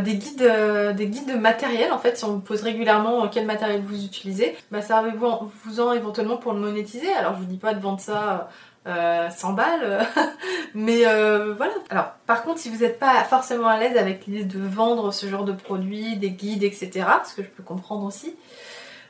des 0.00 0.14
guides 0.14 0.52
des 0.96 1.06
guides 1.06 1.28
de 1.28 1.38
matériel 1.38 1.92
en 1.92 1.98
fait 1.98 2.16
si 2.16 2.24
on 2.24 2.32
vous 2.32 2.40
pose 2.40 2.62
régulièrement 2.62 3.28
quel 3.28 3.46
matériel 3.46 3.82
vous 3.82 4.04
utilisez, 4.04 4.56
bah 4.72 4.82
servez-vous 4.82 5.26
en, 5.26 5.50
vous 5.64 5.80
en 5.80 5.92
éventuellement 5.92 6.38
pour 6.38 6.54
le 6.54 6.60
monétiser. 6.60 7.12
Alors 7.12 7.34
je 7.34 7.40
vous 7.40 7.44
dis 7.44 7.58
pas 7.58 7.74
de 7.74 7.80
vendre 7.80 8.00
ça 8.00 8.48
100 8.86 9.52
balles, 9.52 10.06
mais 10.74 11.02
voilà. 11.02 11.72
Alors, 11.90 12.12
par 12.26 12.42
contre, 12.42 12.58
si 12.58 12.70
vous 12.70 12.78
n'êtes 12.78 12.98
pas 12.98 13.22
forcément 13.24 13.68
à 13.68 13.78
l'aise 13.78 13.96
avec 13.96 14.26
l'idée 14.26 14.44
de 14.44 14.58
vendre 14.58 15.12
ce 15.12 15.26
genre 15.26 15.44
de 15.44 15.52
produits, 15.52 16.16
des 16.16 16.30
guides, 16.30 16.62
etc., 16.62 17.06
ce 17.28 17.34
que 17.34 17.42
je 17.42 17.48
peux 17.48 17.62
comprendre 17.62 18.04
aussi, 18.04 18.34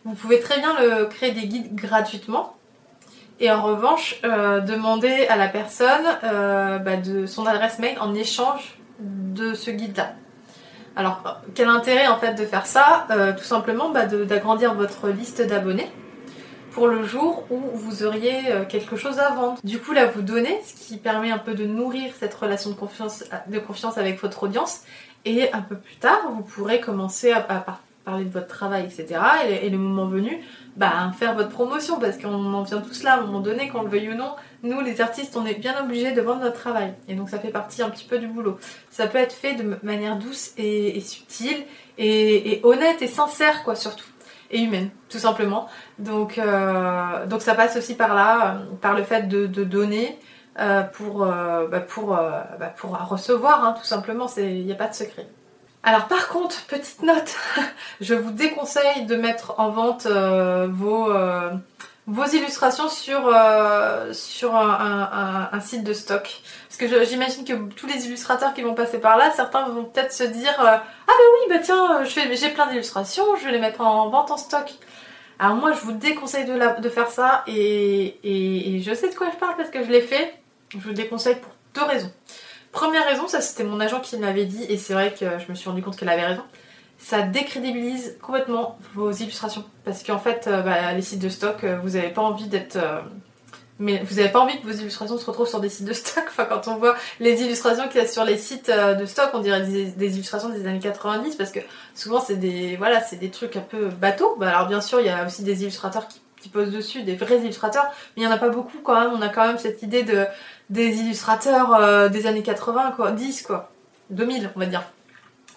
vous 0.05 0.15
pouvez 0.15 0.41
très 0.41 0.59
bien 0.59 0.75
créer 1.07 1.33
des 1.33 1.47
guides 1.47 1.75
gratuitement. 1.75 2.57
Et 3.41 3.51
en 3.51 3.63
revanche, 3.63 4.21
euh, 4.23 4.61
demander 4.61 5.27
à 5.29 5.37
la 5.37 5.49
personne 5.49 6.05
euh, 6.25 6.79
bah, 6.79 6.97
de 6.97 7.25
son 7.25 7.47
adresse 7.47 7.79
mail 7.79 7.97
en 7.99 8.15
échange 8.15 8.79
de 9.01 9.55
ce 9.55 9.71
guide-là. 9.71 10.13
Alors, 10.95 11.41
quel 11.55 11.69
intérêt 11.69 12.07
en 12.07 12.19
fait 12.19 12.35
de 12.35 12.45
faire 12.45 12.67
ça 12.67 13.07
euh, 13.11 13.33
Tout 13.33 13.45
simplement 13.45 13.89
bah, 13.89 14.05
d'agrandir 14.05 14.75
votre 14.75 15.09
liste 15.09 15.41
d'abonnés? 15.41 15.91
Pour 16.73 16.89
le 16.89 17.05
jour 17.05 17.45
où 17.51 17.59
vous 17.75 18.05
auriez 18.05 18.39
quelque 18.69 18.97
chose 18.97 19.19
à 19.19 19.31
vendre. 19.31 19.59
Du 19.65 19.79
coup, 19.79 19.93
là, 19.93 20.07
vous 20.07 20.23
donnez, 20.23 20.61
ce 20.65 20.75
qui 20.75 20.97
permet 20.97 21.31
un 21.31 21.39
peu 21.39 21.55
de 21.55 21.65
nourrir 21.65 22.13
cette 22.19 22.35
relation 22.35 22.71
de 22.71 22.75
confiance, 22.75 23.25
avec 23.97 24.21
votre 24.21 24.45
audience. 24.45 24.83
Et 25.25 25.53
un 25.53 25.63
peu 25.63 25.77
plus 25.77 25.97
tard, 25.97 26.31
vous 26.31 26.43
pourrez 26.43 26.81
commencer 26.81 27.33
à, 27.33 27.39
à, 27.49 27.81
parler 28.05 28.25
de 28.25 28.31
votre 28.31 28.47
travail, 28.47 28.85
etc. 28.85 29.21
Et, 29.63 29.69
le 29.69 29.79
moment 29.79 30.07
venu, 30.07 30.41
bah, 30.77 31.13
faire 31.19 31.35
votre 31.35 31.51
promotion, 31.51 31.99
parce 31.99 32.17
qu'on 32.17 32.33
en 32.33 32.63
vient 32.63 32.81
tous 32.81 33.03
là 33.03 33.15
à 33.15 33.19
un 33.19 33.23
moment 33.23 33.41
donné, 33.41 33.69
qu'on 33.69 33.83
le 33.83 33.89
veuille 33.89 34.11
ou 34.11 34.15
non. 34.15 34.33
Nous, 34.63 34.81
les 34.81 35.01
artistes, 35.01 35.37
on 35.37 35.47
est 35.47 35.55
bien 35.55 35.83
obligés 35.83 36.13
de 36.13 36.21
vendre 36.21 36.41
notre 36.41 36.59
travail. 36.59 36.95
Et 37.09 37.15
donc, 37.15 37.29
ça 37.29 37.39
fait 37.39 37.51
partie 37.51 37.83
un 37.83 37.91
petit 37.91 38.05
peu 38.05 38.19
du 38.19 38.27
boulot. 38.27 38.59
Ça 38.91 39.07
peut 39.07 39.19
être 39.19 39.33
fait 39.33 39.55
de 39.55 39.77
manière 39.83 40.17
douce 40.17 40.53
et, 40.57 41.01
subtile, 41.01 41.65
et, 41.99 42.61
honnête 42.63 43.03
et 43.03 43.07
sincère, 43.07 43.63
quoi, 43.65 43.75
surtout. 43.75 44.10
Et 44.53 44.63
humaine, 44.63 44.91
tout 45.09 45.19
simplement. 45.19 45.69
Donc, 45.99 46.37
euh, 46.39 47.27
donc 47.27 47.41
ça 47.41 47.55
passe 47.55 47.77
aussi 47.77 47.95
par 47.95 48.15
là, 48.15 48.57
euh, 48.57 48.75
par 48.81 48.95
le 48.95 49.05
fait 49.05 49.29
de, 49.29 49.47
donner. 49.47 50.19
Euh, 50.59 50.83
pour, 50.83 51.25
bah, 51.25 51.81
pour, 51.81 52.09
bah, 52.09 52.75
pour 52.77 52.99
recevoir, 53.09 53.65
hein, 53.65 53.75
tout 53.79 53.87
simplement, 53.87 54.27
il 54.37 54.67
n'y 54.67 54.73
a 54.73 54.77
pas 54.77 54.89
de 54.89 54.95
secret. 54.95 55.27
Alors 55.83 56.09
par 56.09 56.29
contre, 56.29 56.67
petite 56.67 57.03
note, 57.03 57.37
je 58.01 58.15
vous 58.15 58.33
déconseille 58.33 59.07
de 59.07 59.17
mettre 59.17 59.55
en 59.59 59.71
vente 59.71 60.07
vos, 60.07 61.13
vos 62.11 62.27
illustrations 62.27 62.89
sur, 62.89 63.29
euh, 63.29 64.13
un, 64.13 65.61
site 65.61 65.85
de 65.85 65.93
stock. 65.93 66.43
Parce 66.69 66.77
que 66.77 67.05
j'imagine 67.05 67.45
que 67.45 67.55
tous 67.75 67.87
les 67.87 68.07
illustrateurs 68.07 68.53
qui 68.53 68.63
vont 68.63 68.75
passer 68.75 68.99
par 68.99 69.17
là, 69.17 69.31
certains 69.31 69.69
vont 69.69 69.85
peut-être 69.85 70.13
se 70.13 70.25
dire 70.25 70.55
Ah 70.59 70.83
bah 71.07 71.15
oui, 71.17 71.55
bah 71.55 71.61
tiens, 71.63 72.05
j'ai 72.05 72.49
plein 72.51 72.67
d'illustrations, 72.67 73.25
je 73.37 73.45
vais 73.45 73.53
les 73.53 73.61
mettre 73.61 73.81
en 73.81 74.11
vente 74.11 74.31
en 74.31 74.37
stock. 74.37 74.75
Alors 75.39 75.57
moi, 75.57 75.73
je 75.73 75.81
vous 75.81 75.93
déconseille 75.93 76.45
de, 76.45 76.81
de 76.81 76.89
faire 76.89 77.11
ça 77.11 77.45
et, 77.47 78.19
et 78.25 78.81
je 78.81 78.93
sais 78.93 79.09
de 79.09 79.15
quoi 79.15 79.29
je 79.33 79.39
parle 79.39 79.57
parce 79.57 79.71
que 79.71 79.83
je 79.83 79.91
l'ai 79.91 80.03
fait. 80.03 80.35
Je 80.71 80.79
vous 80.79 80.93
déconseille 80.93 81.37
pour 81.37 81.53
deux 81.75 81.89
raisons. 81.89 82.13
Première 82.73 83.05
raison, 83.05 83.27
ça 83.27 83.41
c'était 83.41 83.65
mon 83.65 83.81
agent 83.81 84.01
qui 84.01 84.17
m'avait 84.17 84.45
dit, 84.45 84.65
et 84.69 84.77
c'est 84.77 84.93
vrai 84.93 85.13
que 85.13 85.39
je 85.39 85.51
me 85.51 85.55
suis 85.55 85.69
rendu 85.69 85.83
compte 85.83 85.97
qu'elle 85.97 86.09
avait 86.09 86.27
raison. 86.27 86.45
Ça 87.01 87.23
décrédibilise 87.23 88.19
complètement 88.21 88.79
vos 88.95 89.11
illustrations. 89.11 89.65
Parce 89.85 90.03
qu'en 90.03 90.19
fait, 90.19 90.47
euh, 90.47 90.61
bah, 90.61 90.93
les 90.93 91.01
sites 91.01 91.19
de 91.19 91.31
stock, 91.31 91.65
euh, 91.65 91.79
vous 91.83 91.91
n'avez 91.91 92.11
pas 92.11 92.21
envie 92.21 92.47
d'être. 92.47 92.77
Euh, 92.77 93.01
mais 93.79 94.03
vous 94.05 94.17
n'avez 94.17 94.29
pas 94.29 94.41
envie 94.41 94.61
que 94.61 94.67
vos 94.67 94.73
illustrations 94.73 95.17
se 95.17 95.25
retrouvent 95.25 95.49
sur 95.49 95.61
des 95.61 95.71
sites 95.71 95.87
de 95.87 95.95
stock. 95.95 96.25
Quand 96.37 96.69
on 96.69 96.77
voit 96.77 96.95
les 97.19 97.43
illustrations 97.43 97.89
qu'il 97.89 98.03
y 98.03 98.05
a 98.05 98.07
sur 98.07 98.27
les 98.27 98.37
sites 98.37 98.71
de 98.71 99.07
stock, 99.07 99.31
on 99.33 99.39
dirait 99.39 99.63
des, 99.63 100.15
illustrations 100.15 100.51
des 100.51 100.67
années 100.67 100.79
90 100.79 101.37
parce 101.37 101.51
que 101.51 101.61
souvent 101.95 102.21
c'est 102.21 102.37
des 102.37 102.77
voilà, 102.77 103.01
c'est 103.01 103.17
des 103.17 103.31
trucs 103.31 103.57
un 103.57 103.63
peu 103.63 103.87
bateaux. 103.89 104.37
Bah, 104.39 104.51
alors 104.51 104.69
bien 104.69 104.83
sûr, 104.83 105.01
il 105.01 105.07
y 105.07 105.09
a 105.09 105.25
aussi 105.25 105.43
des 105.43 105.63
illustrateurs 105.63 106.07
qui, 106.07 106.51
posent 106.51 106.71
dessus, 106.71 107.03
des 107.03 107.17
vrais 107.17 107.39
illustrateurs, 107.39 107.87
mais 108.17 108.23
il 108.23 108.27
n'y 108.27 108.31
en 108.31 108.37
a 108.37 108.39
pas 108.39 108.51
beaucoup 108.51 108.79
quand 108.85 109.01
même. 109.01 109.13
On 109.15 109.23
a 109.23 109.31
quand 109.31 109.47
même 109.47 109.59
cette 109.59 109.83
idée 109.83 110.03
de 110.03 110.27
des 110.69 111.01
illustrateurs 111.01 112.11
des 112.11 112.27
années 112.27 112.43
80, 112.43 112.93
quoi, 112.95 113.13
10 113.13 113.43
quoi, 113.43 113.73
2000 114.11 114.51
on 114.55 114.61
va 114.61 114.67
dire. 114.67 114.83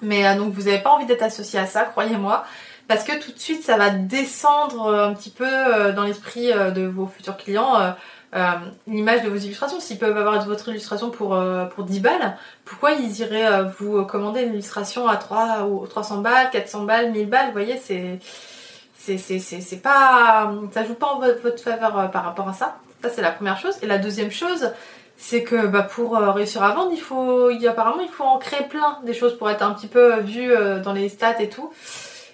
Mais 0.04 0.28
euh, 0.28 0.36
donc 0.36 0.54
vous 0.54 0.64
n'avez 0.64 0.80
pas 0.80 0.92
envie 0.92 1.06
d'être 1.06 1.24
associé 1.24 1.60
à 1.60 1.66
ça, 1.66 1.84
croyez-moi, 1.84 2.46
parce 2.88 3.04
que 3.04 3.20
tout 3.24 3.32
de 3.32 3.40
suite 3.40 3.64
ça 3.64 3.78
va 3.78 3.90
descendre 3.90 4.86
euh, 4.88 5.08
un 5.08 5.14
petit 5.14 5.30
peu 5.30 5.48
dans 5.96 6.04
l'esprit 6.04 6.52
de 6.54 6.86
vos 6.86 7.08
futurs 7.08 7.38
clients 7.38 7.96
l'image 8.88 9.22
de 9.22 9.30
vos 9.30 9.38
illustrations. 9.38 9.80
S'ils 9.80 10.00
peuvent 10.00 10.18
avoir 10.18 10.44
votre 10.46 10.68
illustration 10.70 11.12
pour, 11.12 11.40
pour 11.76 11.84
10 11.84 12.00
balles, 12.00 12.36
pourquoi 12.66 12.94
ils 12.94 13.20
iraient 13.20 13.64
vous 13.78 14.04
commander 14.06 14.42
une 14.42 14.54
illustration 14.54 15.08
à 15.08 15.18
3 15.18 15.68
ou 15.68 15.86
300 15.86 16.22
balles, 16.22 16.50
400 16.52 16.86
balles, 16.86 17.12
1000 17.12 17.30
balles, 17.30 17.48
vous 17.48 17.52
voyez, 17.52 17.78
c'est 17.78 18.20
c'est 18.98 19.82
pas 19.84 20.52
ça 20.72 20.84
joue 20.86 20.96
pas 20.96 21.08
en 21.08 21.20
votre 21.20 21.62
faveur 21.62 22.10
par 22.12 22.24
rapport 22.24 22.50
à 22.50 22.54
ça. 22.54 22.78
Ça 23.04 23.10
c'est 23.10 23.22
la 23.22 23.32
première 23.32 23.60
chose. 23.60 23.76
Et 23.84 23.86
la 23.86 24.00
deuxième 24.00 24.32
chose, 24.32 24.72
c'est 25.26 25.44
que 25.44 25.68
bah, 25.68 25.84
pour 25.84 26.18
euh, 26.18 26.32
réussir 26.32 26.62
à 26.64 26.74
vendre, 26.74 26.92
il 26.92 27.00
faut, 27.00 27.50
il, 27.50 27.66
apparemment, 27.66 28.02
il 28.02 28.10
faut 28.10 28.26
en 28.26 28.40
créer 28.40 28.64
plein 28.68 29.00
des 29.06 29.14
choses 29.14 29.38
pour 29.38 29.50
être 29.50 29.62
un 29.62 29.72
petit 29.72 29.88
peu 29.88 30.20
vu 30.20 30.52
euh, 30.52 30.82
dans 30.82 30.92
les 30.92 31.08
stats 31.08 31.42
et 31.42 31.48
tout. 31.48 31.72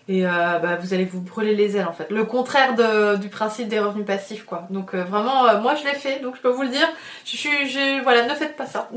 Et 0.08 0.26
euh, 0.26 0.30
bah, 0.58 0.76
vous 0.82 0.96
allez 0.96 1.06
vous 1.06 1.22
brûler 1.22 1.54
les 1.54 1.78
ailes 1.78 1.86
en 1.88 1.94
fait. 1.94 2.08
Le 2.10 2.26
contraire 2.26 2.74
du 3.20 3.30
principe 3.30 3.68
des 3.68 3.80
revenus 3.80 4.08
passifs 4.08 4.44
quoi. 4.44 4.66
Donc 4.72 4.96
vraiment, 4.96 5.62
moi 5.62 5.76
je 5.76 5.84
l'ai 5.84 5.94
fait, 5.94 6.20
donc 6.20 6.36
je 6.36 6.42
peux 6.42 6.50
vous 6.50 6.64
le 6.64 6.70
dire. 6.70 6.88
Je 7.26 7.38
suis, 7.38 8.00
voilà, 8.02 8.26
ne 8.26 8.34
faites 8.34 8.58
pas 8.58 8.66
ça. 8.66 8.90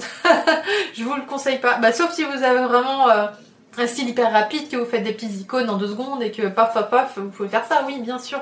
je 0.94 1.04
vous 1.04 1.14
le 1.14 1.26
conseille 1.28 1.58
pas. 1.58 1.76
Bah, 1.76 1.92
sauf 1.92 2.12
si 2.12 2.24
vous 2.24 2.42
avez 2.42 2.64
vraiment 2.64 3.08
un 3.10 3.86
style 3.86 4.08
hyper 4.08 4.32
rapide, 4.32 4.70
que 4.70 4.78
vous 4.78 4.86
faites 4.86 5.04
des 5.04 5.12
petites 5.12 5.38
icônes 5.38 5.68
en 5.68 5.76
deux 5.76 5.88
secondes 5.88 6.22
et 6.22 6.30
que 6.30 6.46
paf 6.46 6.72
paf 6.72 6.88
paf, 6.88 7.18
vous 7.18 7.28
pouvez 7.28 7.50
faire 7.50 7.66
ça, 7.66 7.84
oui 7.86 8.00
bien 8.00 8.18
sûr. 8.18 8.40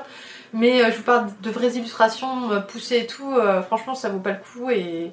Mais 0.53 0.91
je 0.91 0.97
vous 0.97 1.03
parle 1.03 1.27
de 1.41 1.49
vraies 1.49 1.77
illustrations 1.77 2.49
poussées 2.67 2.97
et 2.97 3.07
tout. 3.07 3.35
franchement, 3.67 3.95
ça 3.95 4.09
vaut 4.09 4.19
pas 4.19 4.31
le 4.31 4.39
coup 4.39 4.69
et 4.69 5.11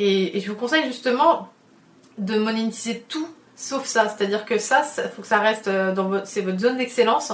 et, 0.00 0.40
je 0.40 0.50
vous 0.50 0.56
conseille 0.56 0.86
justement 0.86 1.48
de 2.18 2.38
monétiser 2.38 3.04
tout 3.08 3.28
sauf 3.54 3.84
ça. 3.84 4.08
C'est-à-dire 4.08 4.44
que 4.46 4.58
ça, 4.58 4.82
il 4.98 5.10
faut 5.10 5.22
que 5.22 5.28
ça 5.28 5.38
reste 5.38 5.68
euh, 5.68 5.92
dans 5.92 6.08
votre, 6.08 6.26
c'est 6.26 6.40
votre 6.40 6.58
zone 6.58 6.78
d'excellence. 6.78 7.32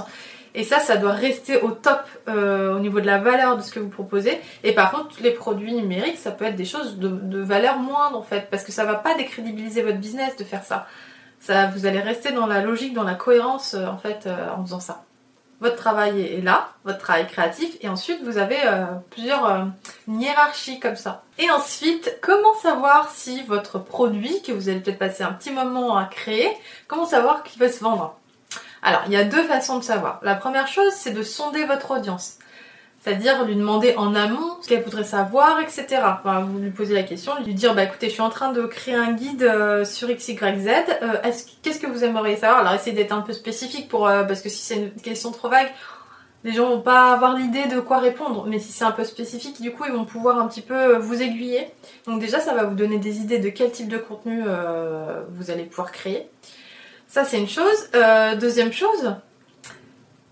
Et 0.54 0.64
ça, 0.64 0.80
ça 0.80 0.96
doit 0.96 1.12
rester 1.12 1.60
au 1.60 1.70
top 1.70 2.00
euh, 2.28 2.74
au 2.74 2.80
niveau 2.80 3.00
de 3.00 3.06
la 3.06 3.18
valeur 3.18 3.56
de 3.56 3.62
ce 3.62 3.70
que 3.70 3.78
vous 3.78 3.90
proposez. 3.90 4.40
Et 4.64 4.72
par 4.72 4.90
contre, 4.90 5.22
les 5.22 5.30
produits 5.30 5.74
numériques, 5.74 6.18
ça 6.18 6.32
peut 6.32 6.46
être 6.46 6.56
des 6.56 6.64
choses 6.64 6.98
de, 6.98 7.38
valeur 7.40 7.78
moindre 7.78 8.18
en 8.18 8.22
fait, 8.22 8.48
parce 8.50 8.64
que 8.64 8.72
ça 8.72 8.84
va 8.84 8.94
pas 8.94 9.14
décrédibiliser 9.14 9.82
votre 9.82 9.98
business 9.98 10.34
de 10.36 10.44
faire 10.44 10.64
ça. 10.64 10.86
Ça, 11.38 11.66
vous 11.68 11.84
allez 11.86 12.00
rester 12.00 12.32
dans 12.32 12.46
la 12.46 12.62
logique, 12.62 12.94
dans 12.94 13.04
la 13.04 13.14
cohérence 13.14 13.74
euh, 13.74 13.86
en 13.86 13.98
fait 13.98 14.28
en 14.56 14.64
faisant 14.64 14.80
ça 14.80 15.05
votre 15.60 15.76
travail 15.76 16.20
est 16.20 16.40
là, 16.42 16.70
votre 16.84 16.98
travail 16.98 17.26
créatif, 17.26 17.76
et 17.80 17.88
ensuite 17.88 18.22
vous 18.22 18.38
avez 18.38 18.58
euh, 18.64 18.84
plusieurs 19.10 19.46
euh, 19.46 19.64
hiérarchies 20.08 20.80
comme 20.80 20.96
ça. 20.96 21.24
Et 21.38 21.50
ensuite, 21.50 22.18
comment 22.20 22.54
savoir 22.60 23.10
si 23.10 23.42
votre 23.42 23.78
produit, 23.78 24.42
que 24.42 24.52
vous 24.52 24.68
allez 24.68 24.80
peut-être 24.80 24.98
passer 24.98 25.22
un 25.22 25.32
petit 25.32 25.50
moment 25.50 25.96
à 25.96 26.04
créer, 26.04 26.50
comment 26.88 27.06
savoir 27.06 27.42
qu'il 27.42 27.60
va 27.60 27.70
se 27.70 27.82
vendre? 27.82 28.18
Alors, 28.82 29.02
il 29.06 29.12
y 29.12 29.16
a 29.16 29.24
deux 29.24 29.42
façons 29.44 29.78
de 29.78 29.84
savoir. 29.84 30.20
La 30.22 30.34
première 30.34 30.68
chose, 30.68 30.92
c'est 30.92 31.10
de 31.10 31.22
sonder 31.22 31.64
votre 31.64 31.90
audience. 31.90 32.38
C'est-à-dire 33.06 33.44
lui 33.44 33.54
demander 33.54 33.94
en 33.96 34.16
amont 34.16 34.56
ce 34.60 34.66
qu'elle 34.66 34.82
voudrait 34.82 35.04
savoir, 35.04 35.60
etc. 35.60 35.86
Enfin, 36.02 36.40
vous 36.40 36.58
lui 36.58 36.70
posez 36.70 36.92
la 36.92 37.04
question, 37.04 37.34
lui 37.44 37.54
dire 37.54 37.72
bah 37.72 37.84
écoutez, 37.84 38.08
je 38.08 38.14
suis 38.14 38.20
en 38.20 38.30
train 38.30 38.50
de 38.50 38.62
créer 38.66 38.96
un 38.96 39.12
guide 39.12 39.44
euh, 39.44 39.84
sur 39.84 40.08
XYZ. 40.08 40.40
Euh, 41.02 41.30
qu'est-ce 41.62 41.78
que 41.78 41.86
vous 41.86 42.02
aimeriez 42.02 42.34
savoir? 42.34 42.62
Alors 42.62 42.72
essayez 42.72 42.96
d'être 42.96 43.12
un 43.12 43.20
peu 43.20 43.32
spécifique 43.32 43.88
pour 43.88 44.08
euh, 44.08 44.24
parce 44.24 44.40
que 44.40 44.48
si 44.48 44.58
c'est 44.58 44.74
une 44.74 44.90
question 44.90 45.30
trop 45.30 45.48
vague, 45.48 45.68
les 46.42 46.50
gens 46.52 46.68
vont 46.68 46.80
pas 46.80 47.12
avoir 47.12 47.36
l'idée 47.36 47.66
de 47.66 47.78
quoi 47.78 47.98
répondre. 47.98 48.44
Mais 48.48 48.58
si 48.58 48.72
c'est 48.72 48.84
un 48.84 48.90
peu 48.90 49.04
spécifique, 49.04 49.62
du 49.62 49.70
coup, 49.70 49.84
ils 49.86 49.92
vont 49.92 50.04
pouvoir 50.04 50.40
un 50.40 50.48
petit 50.48 50.62
peu 50.62 50.96
vous 50.96 51.22
aiguiller. 51.22 51.68
Donc 52.08 52.20
déjà, 52.20 52.40
ça 52.40 52.54
va 52.54 52.64
vous 52.64 52.74
donner 52.74 52.98
des 52.98 53.18
idées 53.18 53.38
de 53.38 53.50
quel 53.50 53.70
type 53.70 53.86
de 53.86 53.98
contenu 53.98 54.42
vous 55.30 55.52
allez 55.52 55.62
pouvoir 55.62 55.92
créer. 55.92 56.28
Ça, 57.06 57.24
c'est 57.24 57.38
une 57.38 57.48
chose. 57.48 57.88
deuxième 58.40 58.72
chose, 58.72 59.14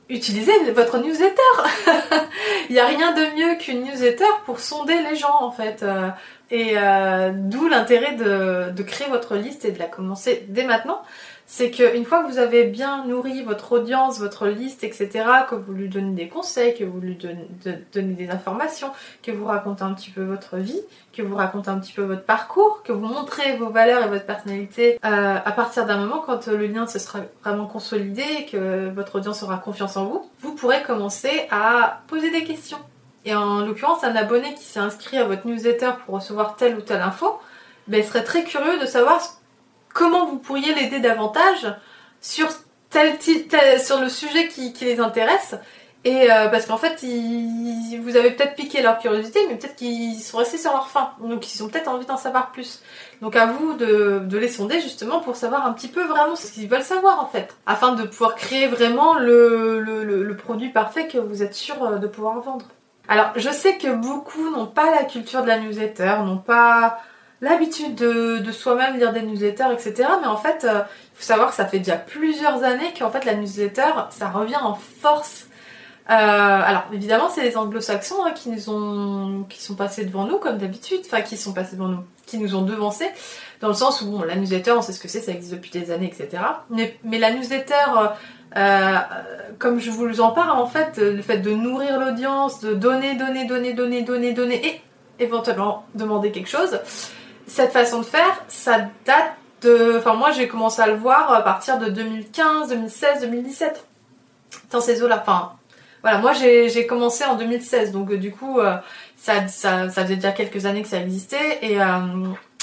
utilisez 0.08 0.70
votre 0.72 0.98
newsletter. 0.98 1.40
Il 2.68 2.72
n'y 2.72 2.80
a 2.80 2.86
rien 2.86 3.12
de 3.12 3.34
mieux 3.36 3.58
qu'une 3.58 3.84
newsletter 3.84 4.24
pour 4.46 4.60
sonder 4.60 4.94
les 5.08 5.16
gens 5.16 5.40
en 5.40 5.50
fait. 5.50 5.82
Euh, 5.82 6.08
Et 6.50 6.74
d'où 7.32 7.68
l'intérêt 7.68 8.14
de 8.14 8.82
créer 8.82 9.08
votre 9.08 9.36
liste 9.36 9.64
et 9.64 9.72
de 9.72 9.78
la 9.78 9.86
commencer 9.86 10.44
dès 10.48 10.64
maintenant 10.64 11.02
c'est 11.46 11.70
qu'une 11.70 12.04
fois 12.04 12.22
que 12.22 12.30
vous 12.30 12.38
avez 12.38 12.64
bien 12.64 13.04
nourri 13.04 13.42
votre 13.42 13.72
audience, 13.72 14.18
votre 14.18 14.46
liste, 14.46 14.82
etc., 14.82 15.24
que 15.48 15.54
vous 15.54 15.72
lui 15.72 15.88
donnez 15.88 16.14
des 16.14 16.28
conseils, 16.28 16.74
que 16.74 16.84
vous 16.84 17.00
lui 17.00 17.16
donnez, 17.16 18.14
des 18.14 18.30
informations, 18.30 18.90
que 19.22 19.30
vous 19.30 19.44
racontez 19.44 19.82
un 19.82 19.92
petit 19.92 20.10
peu 20.10 20.22
votre 20.22 20.56
vie, 20.56 20.80
que 21.12 21.22
vous 21.22 21.36
racontez 21.36 21.68
un 21.68 21.78
petit 21.78 21.92
peu 21.92 22.02
votre 22.02 22.24
parcours, 22.24 22.82
que 22.82 22.92
vous 22.92 23.06
montrez 23.06 23.56
vos 23.56 23.68
valeurs 23.68 24.04
et 24.04 24.08
votre 24.08 24.24
personnalité, 24.24 24.98
euh, 25.04 25.38
à 25.44 25.52
partir 25.52 25.84
d'un 25.84 25.98
moment, 25.98 26.22
quand 26.24 26.46
le 26.46 26.66
lien 26.66 26.86
se 26.86 26.98
sera 26.98 27.20
vraiment 27.42 27.66
consolidé, 27.66 28.24
que 28.50 28.90
votre 28.94 29.16
audience 29.16 29.42
aura 29.42 29.58
confiance 29.58 29.96
en 29.96 30.06
vous, 30.06 30.30
vous 30.40 30.54
pourrez 30.54 30.82
commencer 30.82 31.46
à 31.50 32.02
poser 32.06 32.30
des 32.30 32.44
questions. 32.44 32.78
Et 33.26 33.34
en 33.34 33.64
l'occurrence, 33.64 34.02
un 34.04 34.16
abonné 34.16 34.54
qui 34.54 34.64
s'est 34.64 34.80
inscrit 34.80 35.18
à 35.18 35.24
votre 35.24 35.46
newsletter 35.46 35.92
pour 36.04 36.16
recevoir 36.16 36.56
telle 36.56 36.76
ou 36.76 36.80
telle 36.80 37.00
info, 37.00 37.38
ben, 37.86 38.02
serait 38.02 38.24
très 38.24 38.44
curieux 38.44 38.78
de 38.80 38.86
savoir 38.86 39.20
comment 39.94 40.26
vous 40.26 40.36
pourriez 40.36 40.74
l'aider 40.74 41.00
davantage 41.00 41.66
sur 42.20 42.48
le 42.92 44.08
sujet 44.10 44.48
qui, 44.48 44.74
les 44.82 45.00
intéresse. 45.00 45.54
Et 46.06 46.30
euh, 46.30 46.48
parce 46.48 46.66
qu'en 46.66 46.76
fait, 46.76 47.02
vous 47.02 48.16
avez 48.16 48.32
peut-être 48.32 48.56
piqué 48.56 48.82
leur 48.82 48.98
curiosité, 48.98 49.40
mais 49.48 49.56
peut-être 49.56 49.76
qu'ils 49.76 50.20
sont 50.20 50.36
restés 50.36 50.58
sur 50.58 50.72
leur 50.72 50.90
faim. 50.90 51.12
Donc 51.18 51.54
ils 51.54 51.64
ont 51.64 51.68
peut-être 51.68 51.88
envie 51.88 52.04
d'en 52.04 52.18
savoir 52.18 52.52
plus. 52.52 52.82
Donc 53.22 53.36
à 53.36 53.46
vous 53.46 53.72
de, 53.72 54.36
les 54.36 54.48
sonder 54.48 54.82
justement 54.82 55.20
pour 55.20 55.36
savoir 55.36 55.66
un 55.66 55.72
petit 55.72 55.88
peu 55.88 56.04
vraiment 56.04 56.36
ce 56.36 56.52
qu'ils 56.52 56.68
veulent 56.68 56.82
savoir 56.82 57.20
en 57.20 57.26
fait. 57.26 57.56
Afin 57.64 57.94
de 57.94 58.02
pouvoir 58.02 58.34
créer 58.34 58.66
vraiment 58.66 59.14
le, 59.14 59.80
le 59.80 60.36
produit 60.36 60.68
parfait 60.68 61.08
que 61.08 61.16
vous 61.16 61.42
êtes 61.42 61.54
sûr 61.54 61.82
euh, 61.82 61.96
de 61.96 62.06
pouvoir 62.06 62.38
vendre. 62.40 62.66
Alors 63.08 63.32
je 63.36 63.48
sais 63.48 63.78
que 63.78 63.94
beaucoup 63.94 64.50
n'ont 64.50 64.66
pas 64.66 64.90
la 64.90 65.04
culture 65.04 65.42
de 65.42 65.48
la 65.48 65.58
newsletter, 65.58 66.16
n'ont 66.24 66.36
pas 66.36 66.98
l'habitude 67.44 67.94
de, 67.94 68.52
soi-même 68.52 68.96
lire 68.96 69.12
des 69.12 69.22
newsletters, 69.22 69.72
etc. 69.72 70.08
Mais 70.20 70.26
en 70.26 70.36
fait, 70.36 70.64
euh, 70.64 70.80
il 70.80 71.16
faut 71.16 71.22
savoir 71.22 71.50
que 71.50 71.54
ça 71.54 71.66
fait 71.66 71.78
déjà 71.78 71.96
plusieurs 71.96 72.64
années 72.64 72.92
qu'en 72.98 73.10
fait 73.10 73.24
la 73.24 73.34
newsletter, 73.34 73.92
ça 74.10 74.30
revient 74.30 74.56
en 74.56 74.74
force. 74.74 75.46
Euh, 76.10 76.12
alors 76.12 76.84
évidemment, 76.92 77.28
c'est 77.28 77.42
les 77.42 77.56
anglo-saxons 77.56 78.24
hein, 78.24 78.32
qui 78.32 78.48
nous 78.48 78.70
ont, 78.70 79.44
qui 79.48 79.62
sont 79.62 79.74
passés 79.74 80.04
devant 80.04 80.26
nous 80.26 80.38
comme 80.38 80.58
d'habitude, 80.58 81.00
enfin 81.04 81.20
qui 81.20 81.36
sont 81.36 81.52
passés 81.52 81.76
devant 81.76 81.88
nous, 81.88 82.04
qui 82.26 82.38
nous 82.38 82.56
ont 82.56 82.62
devancés, 82.62 83.08
dans 83.60 83.68
le 83.68 83.74
sens 83.74 84.00
où 84.00 84.06
bon, 84.06 84.22
la 84.22 84.36
newsletter, 84.36 84.72
on 84.72 84.82
sait 84.82 84.92
ce 84.92 85.00
que 85.00 85.08
c'est, 85.08 85.20
ça 85.20 85.32
existe 85.32 85.54
depuis 85.54 85.70
des 85.70 85.90
années, 85.90 86.06
etc. 86.06 86.42
Mais, 86.70 86.98
mais 87.04 87.18
la 87.18 87.32
newsletter, 87.32 87.74
euh, 88.56 88.96
comme 89.58 89.80
je 89.80 89.90
vous 89.90 90.20
en 90.20 90.30
parle, 90.30 90.58
en 90.58 90.66
fait, 90.66 90.98
le 90.98 91.22
fait 91.22 91.38
de 91.38 91.50
nourrir 91.50 92.00
l'audience, 92.00 92.60
de 92.60 92.72
donner, 92.72 93.16
donner, 93.16 93.46
donner, 93.46 93.74
donner, 93.74 94.02
donner, 94.02 94.32
donner, 94.32 94.66
et 94.66 94.80
éventuellement 95.18 95.84
demander 95.94 96.32
quelque 96.32 96.48
chose, 96.48 96.78
cette 97.46 97.72
façon 97.72 98.00
de 98.00 98.04
faire, 98.04 98.42
ça 98.48 98.88
date 99.04 99.34
de. 99.62 99.96
Enfin, 99.98 100.14
moi, 100.14 100.30
j'ai 100.32 100.48
commencé 100.48 100.80
à 100.80 100.86
le 100.86 100.94
voir 100.94 101.32
à 101.32 101.42
partir 101.42 101.78
de 101.78 101.88
2015, 101.88 102.68
2016, 102.70 103.20
2017. 103.22 103.86
Dans 104.70 104.80
ces 104.80 105.02
eaux-là. 105.02 105.20
Enfin, 105.20 105.52
voilà, 106.02 106.18
moi, 106.18 106.32
j'ai 106.32 106.86
commencé 106.86 107.24
en 107.24 107.34
2016. 107.36 107.92
Donc, 107.92 108.10
euh, 108.10 108.18
du 108.18 108.30
coup, 108.30 108.60
euh, 108.60 108.76
ça, 109.16 109.48
ça, 109.48 109.88
ça, 109.90 110.02
faisait 110.02 110.16
déjà 110.16 110.32
quelques 110.32 110.66
années 110.66 110.82
que 110.82 110.88
ça 110.88 111.00
existait. 111.00 111.58
Et, 111.62 111.80
euh, 111.80 111.86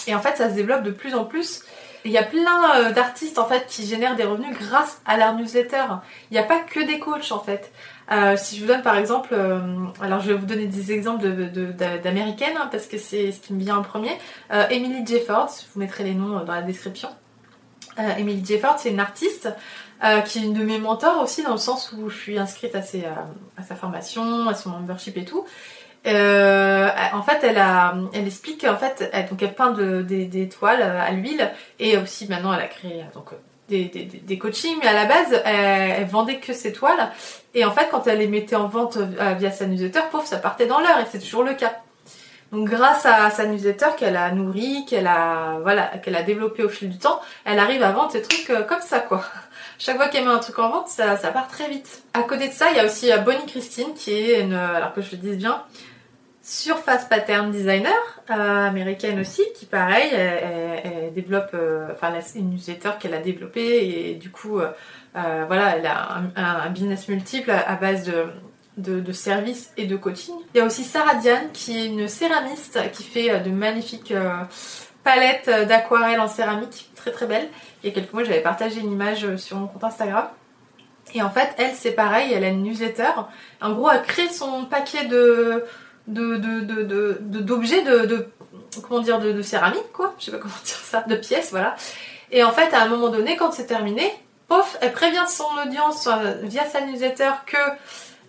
et 0.07 0.15
en 0.15 0.19
fait, 0.19 0.37
ça 0.37 0.49
se 0.49 0.53
développe 0.53 0.83
de 0.83 0.91
plus 0.91 1.15
en 1.15 1.25
plus. 1.25 1.63
Il 2.03 2.11
y 2.11 2.17
a 2.17 2.23
plein 2.23 2.91
d'artistes 2.91 3.37
en 3.37 3.45
fait 3.45 3.67
qui 3.67 3.85
génèrent 3.85 4.15
des 4.15 4.23
revenus 4.23 4.57
grâce 4.57 5.01
à 5.05 5.17
leur 5.17 5.35
newsletter. 5.35 5.83
Il 6.31 6.33
n'y 6.33 6.39
a 6.39 6.43
pas 6.43 6.59
que 6.59 6.79
des 6.79 6.97
coachs 6.97 7.31
en 7.31 7.39
fait. 7.39 7.71
Euh, 8.11 8.35
si 8.35 8.57
je 8.57 8.61
vous 8.61 8.67
donne 8.67 8.81
par 8.81 8.97
exemple, 8.97 9.29
euh, 9.31 9.61
alors 10.01 10.19
je 10.19 10.31
vais 10.31 10.37
vous 10.37 10.45
donner 10.45 10.67
des 10.67 10.91
exemples 10.91 11.23
d'américaines 12.03 12.57
hein, 12.57 12.67
parce 12.69 12.87
que 12.87 12.97
c'est 12.97 13.31
ce 13.31 13.39
qui 13.39 13.53
me 13.53 13.59
vient 13.59 13.77
en 13.77 13.83
premier. 13.83 14.11
Euh, 14.51 14.67
Emily 14.69 15.05
Jeffords, 15.05 15.51
je 15.61 15.73
vous 15.73 15.79
mettrai 15.79 16.03
les 16.03 16.13
noms 16.13 16.43
dans 16.43 16.53
la 16.53 16.61
description. 16.61 17.09
Emily 18.17 18.43
Jeffords, 18.43 18.79
c'est 18.79 18.89
une 18.89 19.01
artiste 19.01 19.49
qui 20.25 20.39
est 20.39 20.41
une 20.41 20.53
de 20.53 20.63
mes 20.63 20.79
mentors 20.79 21.21
aussi 21.21 21.43
dans 21.43 21.51
le 21.51 21.57
sens 21.57 21.91
où 21.91 22.09
je 22.09 22.17
suis 22.17 22.39
inscrite 22.39 22.73
à, 22.73 22.81
sa 22.81 23.75
formation, 23.75 24.47
à 24.47 24.55
son 24.55 24.69
membership 24.69 25.17
et 25.17 25.25
tout. 25.25 25.45
en 26.05 27.21
fait, 27.21 27.43
elle, 27.43 28.25
explique 28.25 28.63
en 28.63 28.77
fait, 28.77 29.09
elle, 29.11 29.27
donc 29.27 29.43
elle 29.43 29.53
peint 29.53 29.71
des, 29.71 30.49
toiles 30.49 30.81
à 30.81 31.11
l'huile 31.11 31.51
et 31.79 31.97
aussi 31.97 32.27
maintenant 32.27 32.53
elle 32.53 32.61
a 32.61 32.67
créé 32.67 33.03
donc 33.13 33.33
des, 33.71 34.37
coachings, 34.37 34.77
mais 34.81 34.87
à 34.87 34.93
la 34.93 35.05
base, 35.05 35.41
elle, 35.45 36.05
vendait 36.05 36.39
que 36.39 36.53
ses 36.53 36.73
toiles. 36.73 37.11
Et 37.53 37.65
en 37.65 37.71
fait, 37.71 37.87
quand 37.89 38.07
elle 38.07 38.19
les 38.19 38.27
mettait 38.27 38.55
en 38.55 38.67
vente 38.67 38.97
euh, 38.97 39.33
via 39.37 39.51
sa 39.51 39.65
newsletter, 39.65 40.01
pouf, 40.11 40.25
ça 40.25 40.37
partait 40.37 40.67
dans 40.67 40.79
l'heure, 40.79 40.99
et 40.99 41.05
c'est 41.09 41.19
toujours 41.19 41.43
le 41.43 41.53
cas. 41.53 41.73
Donc 42.51 42.67
grâce 42.69 43.05
à 43.05 43.29
sa 43.29 43.45
newsletter 43.45 43.87
qu'elle 43.97 44.17
a 44.17 44.29
nourri, 44.31 44.85
qu'elle 44.85 45.07
a 45.07 45.59
voilà, 45.61 45.83
qu'elle 46.03 46.17
a 46.17 46.23
développé 46.23 46.63
au 46.63 46.69
fil 46.69 46.89
du 46.89 46.97
temps, 46.97 47.21
elle 47.45 47.59
arrive 47.59 47.81
à 47.81 47.91
vendre 47.91 48.11
ses 48.11 48.21
trucs 48.21 48.49
euh, 48.49 48.63
comme 48.63 48.81
ça 48.81 48.99
quoi. 48.99 49.23
Chaque 49.79 49.95
fois 49.95 50.09
qu'elle 50.09 50.25
met 50.25 50.31
un 50.31 50.39
truc 50.39 50.59
en 50.59 50.69
vente, 50.69 50.89
ça, 50.89 51.15
ça 51.15 51.29
part 51.29 51.47
très 51.47 51.69
vite. 51.69 52.03
À 52.13 52.23
côté 52.23 52.49
de 52.49 52.53
ça, 52.53 52.67
il 52.71 52.77
y 52.77 52.79
a 52.81 52.85
aussi 52.85 53.11
euh, 53.11 53.17
Bonnie 53.17 53.45
Christine 53.47 53.93
qui 53.95 54.13
est 54.13 54.41
une, 54.41 54.53
alors 54.53 54.93
que 54.93 55.01
je 55.01 55.11
le 55.11 55.17
dise 55.17 55.37
bien, 55.37 55.63
Surface 56.43 57.05
Pattern 57.05 57.51
Designer, 57.51 57.93
euh, 58.31 58.67
américaine 58.67 59.19
aussi, 59.19 59.43
qui 59.55 59.67
pareil, 59.67 60.09
elle, 60.11 61.13
développe, 61.13 61.51
euh, 61.53 61.89
enfin 61.91 62.11
une 62.35 62.49
newsletter 62.49 62.91
qu'elle 62.99 63.13
a 63.13 63.19
développée 63.19 64.09
et 64.09 64.15
du 64.15 64.31
coup, 64.31 64.59
euh, 64.59 64.71
voilà, 65.13 65.77
elle 65.77 65.85
a 65.85 66.23
un, 66.35 66.69
business 66.71 67.07
multiple 67.09 67.51
à, 67.51 67.75
base 67.75 68.09
de, 68.77 68.99
de, 68.99 69.11
services 69.11 69.71
et 69.77 69.85
de 69.85 69.95
coaching. 69.95 70.33
Il 70.55 70.57
y 70.57 70.61
a 70.61 70.65
aussi 70.65 70.83
Sarah 70.83 71.15
Diane 71.15 71.51
qui 71.53 71.77
est 71.77 71.85
une 71.85 72.07
céramiste 72.07 72.79
qui 72.91 73.03
fait 73.03 73.39
de 73.39 73.51
magnifiques 73.51 74.13
palettes 75.03 75.49
d'aquarelle 75.67 76.19
en 76.19 76.27
céramique, 76.27 76.89
très 76.95 77.11
très 77.11 77.27
belles. 77.27 77.49
Il 77.83 77.89
y 77.89 77.91
a 77.91 77.93
quelques 77.93 78.13
mois, 78.13 78.23
j'avais 78.23 78.41
partagé 78.41 78.79
une 78.79 78.91
image 78.91 79.35
sur 79.35 79.57
mon 79.57 79.67
compte 79.67 79.83
Instagram. 79.83 80.27
Et 81.13 81.21
en 81.21 81.29
fait, 81.29 81.53
elle, 81.57 81.73
c'est 81.75 81.91
pareil, 81.91 82.31
elle 82.33 82.43
a 82.43 82.47
une 82.47 82.63
newsletter. 82.63 83.11
En 83.61 83.73
gros, 83.73 83.91
elle 83.91 84.01
crée 84.03 84.29
son 84.29 84.65
paquet 84.65 85.05
de 85.05 85.65
de, 86.07 86.37
d'objets 87.41 87.83
de, 87.83 88.05
de, 88.05 88.27
comment 88.87 89.01
dire 89.01 89.19
de, 89.19 89.41
céramique 89.41 89.91
quoi. 89.93 90.13
Je 90.19 90.25
sais 90.25 90.31
pas 90.31 90.37
comment 90.37 90.53
dire 90.63 90.75
ça. 90.75 91.03
De 91.07 91.15
pièces 91.15 91.51
voilà. 91.51 91.75
Et 92.31 92.43
en 92.43 92.51
fait 92.51 92.73
à 92.73 92.83
un 92.83 92.87
moment 92.87 93.09
donné 93.09 93.35
quand 93.37 93.51
c'est 93.51 93.65
terminé 93.65 94.11
pof 94.47 94.77
elle 94.81 94.91
prévient 94.91 95.27
son 95.27 95.45
audience 95.65 96.07
euh, 96.07 96.33
via 96.43 96.65
sa 96.65 96.81
newsletter 96.81 97.31
que 97.45 97.57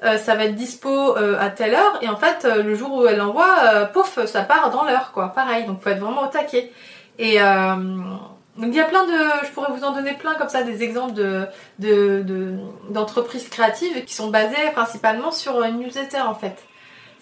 euh, 0.05 0.19
ça 0.19 0.35
va 0.35 0.45
être 0.45 0.55
dispo 0.55 1.17
euh, 1.17 1.39
à 1.41 1.51
telle 1.51 1.75
heure. 1.75 1.99
Et 2.03 2.09
en 2.09 2.17
fait 2.17 2.45
le 2.45 2.75
jour 2.75 2.93
où 2.95 3.07
elle 3.07 3.19
l'envoie 3.19 3.87
pof 3.93 4.25
ça 4.27 4.43
part 4.43 4.71
dans 4.71 4.85
l'heure 4.85 5.13
quoi. 5.13 5.29
Pareil. 5.29 5.65
Donc 5.65 5.83
faut 5.83 5.91
être 5.91 6.01
vraiment 6.01 6.25
au 6.25 6.29
taquet. 6.29 6.73
Et 7.19 7.39
donc 7.39 8.69
il 8.69 8.75
y 8.75 8.81
a 8.81 8.85
plein 8.85 9.05
de, 9.05 9.47
je 9.47 9.51
pourrais 9.51 9.73
vous 9.73 9.85
en 9.85 9.93
donner 9.93 10.15
plein 10.15 10.35
comme 10.35 10.49
ça 10.49 10.63
des 10.63 10.83
exemples 10.83 11.15
de, 11.15 12.57
d'entreprises 12.91 13.49
créatives 13.49 14.05
qui 14.05 14.15
sont 14.15 14.29
basées 14.29 14.71
principalement 14.75 15.31
sur 15.31 15.63
une 15.63 15.79
newsletter 15.79 16.21
en 16.21 16.35
fait 16.35 16.57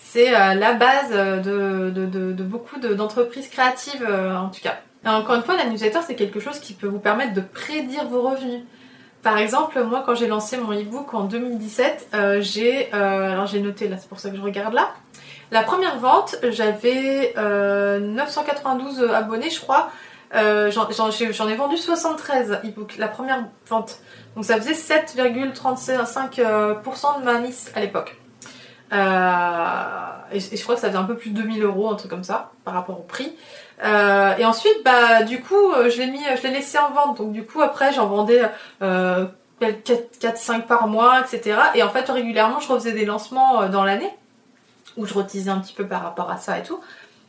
c'est 0.02 0.34
euh, 0.34 0.54
la 0.54 0.72
base 0.72 1.10
de, 1.10 1.90
de, 1.90 2.42
beaucoup 2.42 2.80
d'entreprises 2.80 3.48
créatives 3.48 4.04
euh, 4.08 4.36
en 4.36 4.48
tout 4.48 4.60
cas. 4.60 4.78
encore 5.04 5.36
une 5.36 5.42
fois, 5.42 5.56
la 5.56 5.66
newsletter, 5.66 6.00
c'est 6.04 6.16
quelque 6.16 6.40
chose 6.40 6.58
qui 6.58 6.72
peut 6.72 6.88
vous 6.88 6.98
permettre 6.98 7.34
de 7.34 7.40
prédire 7.40 8.06
vos 8.06 8.22
revenus. 8.22 8.62
Par 9.22 9.38
exemple, 9.38 9.80
moi, 9.84 10.02
quand 10.04 10.14
j'ai 10.14 10.26
lancé 10.26 10.56
mon 10.56 10.72
e-book 10.72 11.14
en 11.14 11.24
2017, 11.24 12.08
euh, 12.14 12.40
j'ai, 12.40 12.90
alors 12.92 13.46
j'ai 13.46 13.60
noté 13.60 13.86
là, 13.86 13.96
c'est 13.98 14.08
pour 14.08 14.18
ça 14.18 14.30
que 14.30 14.36
je 14.36 14.42
regarde 14.42 14.74
là. 14.74 14.88
La 15.52 15.62
première 15.62 15.98
vente, 15.98 16.36
j'avais 16.48 17.34
992 17.36 19.10
abonnés, 19.12 19.50
je 19.50 19.60
crois. 19.60 19.90
j'en, 20.32 21.48
ai 21.48 21.56
vendu 21.56 21.76
73 21.76 22.60
e-books, 22.64 22.96
la 22.98 23.08
première 23.08 23.44
vente. 23.68 23.98
Donc 24.34 24.44
ça 24.44 24.56
faisait 24.56 24.72
7,35% 24.72 27.20
de 27.20 27.24
ma 27.24 27.40
liste 27.40 27.72
à 27.74 27.80
l'époque. 27.80 28.16
Euh, 28.92 30.10
et, 30.32 30.40
je 30.40 30.62
crois 30.62 30.74
que 30.74 30.80
ça 30.80 30.88
faisait 30.88 30.98
un 30.98 31.04
peu 31.04 31.16
plus 31.16 31.30
de 31.30 31.42
2000 31.42 31.62
euros, 31.62 31.90
un 31.90 31.96
truc 31.96 32.10
comme 32.10 32.24
ça, 32.24 32.52
par 32.64 32.74
rapport 32.74 32.98
au 32.98 33.02
prix. 33.02 33.36
Euh, 33.84 34.36
et 34.36 34.44
ensuite, 34.44 34.84
bah, 34.84 35.22
du 35.22 35.40
coup, 35.40 35.72
euh, 35.72 35.90
je 35.90 35.98
l'ai 35.98 36.06
mis, 36.06 36.22
je 36.36 36.42
l'ai 36.42 36.52
laissé 36.54 36.78
en 36.78 36.90
vente. 36.90 37.18
Donc, 37.18 37.32
du 37.32 37.44
coup, 37.44 37.60
après, 37.60 37.92
j'en 37.92 38.06
vendais 38.06 38.42
euh, 38.82 39.26
4-5 39.60 40.62
par 40.62 40.86
mois, 40.86 41.20
etc. 41.20 41.58
Et 41.74 41.82
en 41.82 41.88
fait, 41.88 42.08
régulièrement, 42.08 42.60
je 42.60 42.68
refaisais 42.68 42.92
des 42.92 43.04
lancements 43.04 43.68
dans 43.68 43.84
l'année 43.84 44.10
où 44.96 45.06
je 45.06 45.14
retisais 45.14 45.50
un 45.50 45.60
petit 45.60 45.72
peu 45.72 45.86
par 45.86 46.02
rapport 46.02 46.30
à 46.30 46.36
ça 46.36 46.58
et 46.58 46.62
tout. 46.62 46.80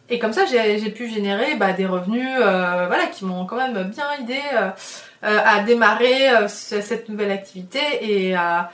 Et 0.10 0.20
comme 0.20 0.34
ça, 0.34 0.46
j'ai 0.46 0.90
pu 0.90 1.08
générer 1.10 1.56
bah, 1.56 1.72
des 1.72 1.86
revenus 1.86 2.28
euh, 2.38 2.86
voilà, 2.88 3.06
qui 3.06 3.24
m'ont 3.24 3.46
quand 3.46 3.56
même 3.56 3.84
bien 3.84 4.06
aidé 4.20 4.40
à 5.22 5.60
démarrer 5.60 6.48
cette 6.48 7.08
nouvelle 7.08 7.32
activité 7.32 7.80
et 8.02 8.36
à 8.36 8.72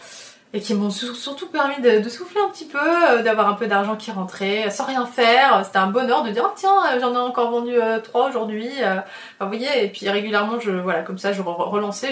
et 0.54 0.62
qui 0.62 0.74
m'ont 0.74 0.90
surtout 0.90 1.48
permis 1.48 1.82
de, 1.82 2.08
souffler 2.10 2.40
un 2.42 2.50
petit 2.50 2.66
peu, 2.66 2.80
euh, 2.80 3.22
d'avoir 3.22 3.50
un 3.50 3.54
peu 3.54 3.68
d'argent 3.68 3.96
qui 3.96 4.12
rentrait 4.12 4.70
sans 4.70 4.86
rien 4.86 5.06
faire. 5.06 5.62
C'était 5.66 5.78
un 5.78 5.88
bonheur 5.88 6.24
de 6.24 6.32
dire 6.32 6.44
oh, 6.46 6.54
tiens 6.56 6.76
euh, 6.94 7.00
j'en 7.00 7.14
ai 7.14 7.18
encore 7.18 7.52
vendu 7.52 7.74
euh, 7.74 8.00
trois 8.00 8.30
aujourd'hui. 8.30 8.70
Enfin, 8.80 9.04
vous 9.42 9.48
voyez 9.48 9.86
et 9.86 9.90
puis 9.90 10.10
régulièrement 10.10 10.60
je 10.60 10.72
voilà 10.72 11.02
comme 11.02 11.18
ça 11.18 11.34
je 11.34 11.42
relançais. 11.42 12.10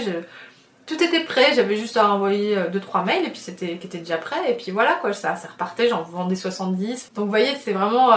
Tout 0.85 1.01
était 1.03 1.21
prêt, 1.21 1.53
j'avais 1.55 1.77
juste 1.77 1.97
à 1.97 2.11
envoyer 2.11 2.55
deux 2.71 2.79
trois 2.79 3.03
mails 3.03 3.25
et 3.25 3.29
puis 3.29 3.39
c'était 3.39 3.77
qui 3.77 3.87
était 3.87 3.97
déjà 3.97 4.17
prêt 4.17 4.51
et 4.51 4.53
puis 4.53 4.71
voilà 4.71 4.93
quoi 5.01 5.13
ça 5.13 5.35
ça 5.35 5.47
repartait 5.47 5.89
j'en 5.89 6.03
vendais 6.03 6.35
70. 6.35 7.13
Donc 7.15 7.25
vous 7.25 7.31
voyez 7.31 7.55
c'est 7.55 7.73
vraiment 7.73 8.11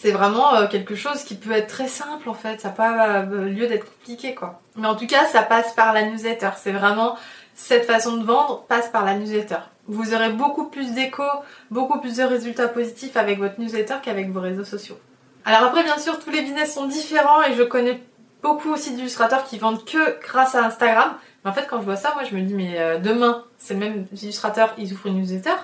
c'est 0.00 0.12
vraiment 0.12 0.54
euh, 0.54 0.66
quelque 0.66 0.94
chose 0.94 1.24
qui 1.24 1.34
peut 1.34 1.52
être 1.52 1.66
très 1.66 1.88
simple 1.88 2.28
en 2.30 2.34
fait, 2.34 2.60
ça 2.60 2.68
n'a 2.68 2.74
pas 2.74 3.18
euh, 3.18 3.48
lieu 3.48 3.66
d'être 3.66 3.84
compliqué 3.84 4.34
quoi. 4.34 4.62
Mais 4.76 4.86
en 4.86 4.94
tout 4.94 5.06
cas, 5.06 5.26
ça 5.26 5.42
passe 5.42 5.74
par 5.74 5.92
la 5.92 6.04
newsletter. 6.04 6.50
C'est 6.56 6.72
vraiment 6.72 7.16
cette 7.60 7.84
façon 7.84 8.16
de 8.16 8.24
vendre 8.24 8.62
passe 8.68 8.88
par 8.88 9.04
la 9.04 9.14
newsletter. 9.14 9.58
Vous 9.86 10.14
aurez 10.14 10.30
beaucoup 10.30 10.64
plus 10.64 10.92
d'écho, 10.92 11.22
beaucoup 11.70 12.00
plus 12.00 12.16
de 12.16 12.22
résultats 12.22 12.68
positifs 12.68 13.16
avec 13.18 13.38
votre 13.38 13.60
newsletter 13.60 13.96
qu'avec 14.02 14.30
vos 14.30 14.40
réseaux 14.40 14.64
sociaux. 14.64 14.98
Alors 15.44 15.64
après, 15.64 15.84
bien 15.84 15.98
sûr, 15.98 16.18
tous 16.18 16.30
les 16.30 16.40
business 16.40 16.74
sont 16.74 16.86
différents 16.86 17.42
et 17.42 17.54
je 17.54 17.62
connais 17.62 18.02
beaucoup 18.42 18.70
aussi 18.70 18.94
d'illustrateurs 18.94 19.44
qui 19.44 19.58
vendent 19.58 19.84
que 19.84 20.18
grâce 20.20 20.54
à 20.54 20.64
Instagram. 20.64 21.12
Mais 21.44 21.50
en 21.50 21.52
fait, 21.52 21.66
quand 21.68 21.80
je 21.80 21.84
vois 21.84 21.96
ça, 21.96 22.12
moi 22.14 22.24
je 22.24 22.34
me 22.34 22.40
dis, 22.40 22.54
mais 22.54 22.78
euh, 22.78 22.98
demain, 22.98 23.44
c'est 23.58 23.74
le 23.74 23.80
même 23.80 24.06
illustrateur, 24.10 24.74
ils 24.78 24.92
ouvrent 24.92 25.08
une 25.08 25.20
newsletter, 25.20 25.56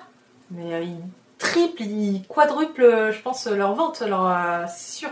mais 0.51 0.87
ils 0.87 1.01
triple, 1.39 1.83
ils 1.83 2.23
quadruplent, 2.29 3.11
je 3.11 3.21
pense, 3.23 3.47
leur 3.47 3.75
vente, 3.75 4.03
euh, 4.03 4.65
c'est 4.69 4.99
sûr. 4.99 5.11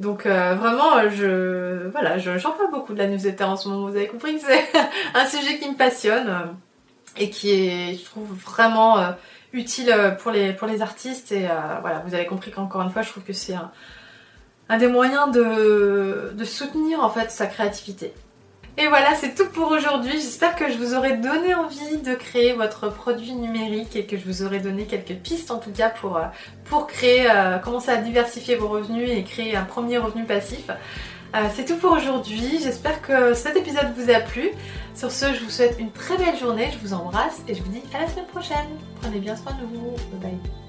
Donc 0.00 0.24
euh, 0.24 0.54
vraiment, 0.54 1.08
je 1.10 1.88
voilà, 1.90 2.16
j'en 2.18 2.52
parle 2.52 2.70
beaucoup 2.70 2.94
de 2.94 2.98
la 2.98 3.06
newsletter 3.06 3.44
en 3.44 3.56
ce 3.56 3.68
moment. 3.68 3.86
Vous 3.86 3.96
avez 3.96 4.08
compris 4.08 4.34
que 4.36 4.40
c'est 4.40 4.64
un 5.14 5.26
sujet 5.26 5.58
qui 5.58 5.68
me 5.68 5.76
passionne 5.76 6.28
euh, 6.28 6.46
et 7.18 7.28
qui 7.28 7.50
est, 7.50 7.98
je 7.98 8.04
trouve, 8.06 8.32
vraiment 8.32 8.96
utile 9.52 9.94
pour 10.20 10.30
les 10.30 10.54
pour 10.54 10.66
les 10.66 10.80
artistes. 10.80 11.32
Et 11.32 11.46
voilà, 11.82 12.02
vous 12.06 12.14
avez 12.14 12.24
compris 12.24 12.50
qu'encore 12.50 12.80
une 12.80 12.90
fois, 12.90 13.02
je 13.02 13.10
trouve 13.10 13.24
que 13.24 13.34
c'est 13.34 13.54
un, 13.54 13.70
un 14.70 14.78
des 14.78 14.88
moyens 14.88 15.30
de, 15.32 16.32
de 16.34 16.44
soutenir 16.44 17.04
en 17.04 17.10
fait 17.10 17.30
sa 17.30 17.46
créativité. 17.46 18.14
Et 18.78 18.86
voilà, 18.86 19.14
c'est 19.14 19.34
tout 19.34 19.48
pour 19.48 19.70
aujourd'hui. 19.70 20.12
J'espère 20.12 20.54
que 20.54 20.70
je 20.70 20.78
vous 20.78 20.94
aurai 20.94 21.16
donné 21.16 21.54
envie 21.54 21.98
de 21.98 22.14
créer 22.14 22.52
votre 22.52 22.88
produit 22.88 23.34
numérique 23.34 23.96
et 23.96 24.06
que 24.06 24.16
je 24.16 24.24
vous 24.24 24.42
aurai 24.42 24.60
donné 24.60 24.86
quelques 24.86 25.16
pistes 25.16 25.50
en 25.50 25.58
tout 25.58 25.72
cas 25.72 25.90
pour, 25.90 26.16
euh, 26.16 26.24
pour 26.64 26.86
créer, 26.86 27.30
euh, 27.30 27.58
commencer 27.58 27.90
à 27.90 27.96
diversifier 27.96 28.56
vos 28.56 28.68
revenus 28.68 29.10
et 29.10 29.22
créer 29.24 29.56
un 29.56 29.64
premier 29.64 29.98
revenu 29.98 30.24
passif. 30.24 30.70
Euh, 31.34 31.46
c'est 31.54 31.64
tout 31.64 31.76
pour 31.76 31.92
aujourd'hui. 31.92 32.58
J'espère 32.62 33.02
que 33.02 33.34
cet 33.34 33.56
épisode 33.56 33.92
vous 33.96 34.10
a 34.10 34.20
plu. 34.20 34.50
Sur 34.94 35.10
ce, 35.10 35.32
je 35.34 35.44
vous 35.44 35.50
souhaite 35.50 35.76
une 35.78 35.92
très 35.92 36.16
belle 36.16 36.38
journée. 36.38 36.70
Je 36.72 36.78
vous 36.78 36.94
embrasse 36.94 37.42
et 37.48 37.54
je 37.54 37.62
vous 37.62 37.70
dis 37.70 37.82
à 37.94 38.00
la 38.00 38.08
semaine 38.08 38.26
prochaine. 38.26 38.68
Prenez 39.00 39.18
bien 39.18 39.36
soin 39.36 39.52
de 39.52 39.66
vous. 39.66 39.90
Bye 40.12 40.30
bye. 40.30 40.59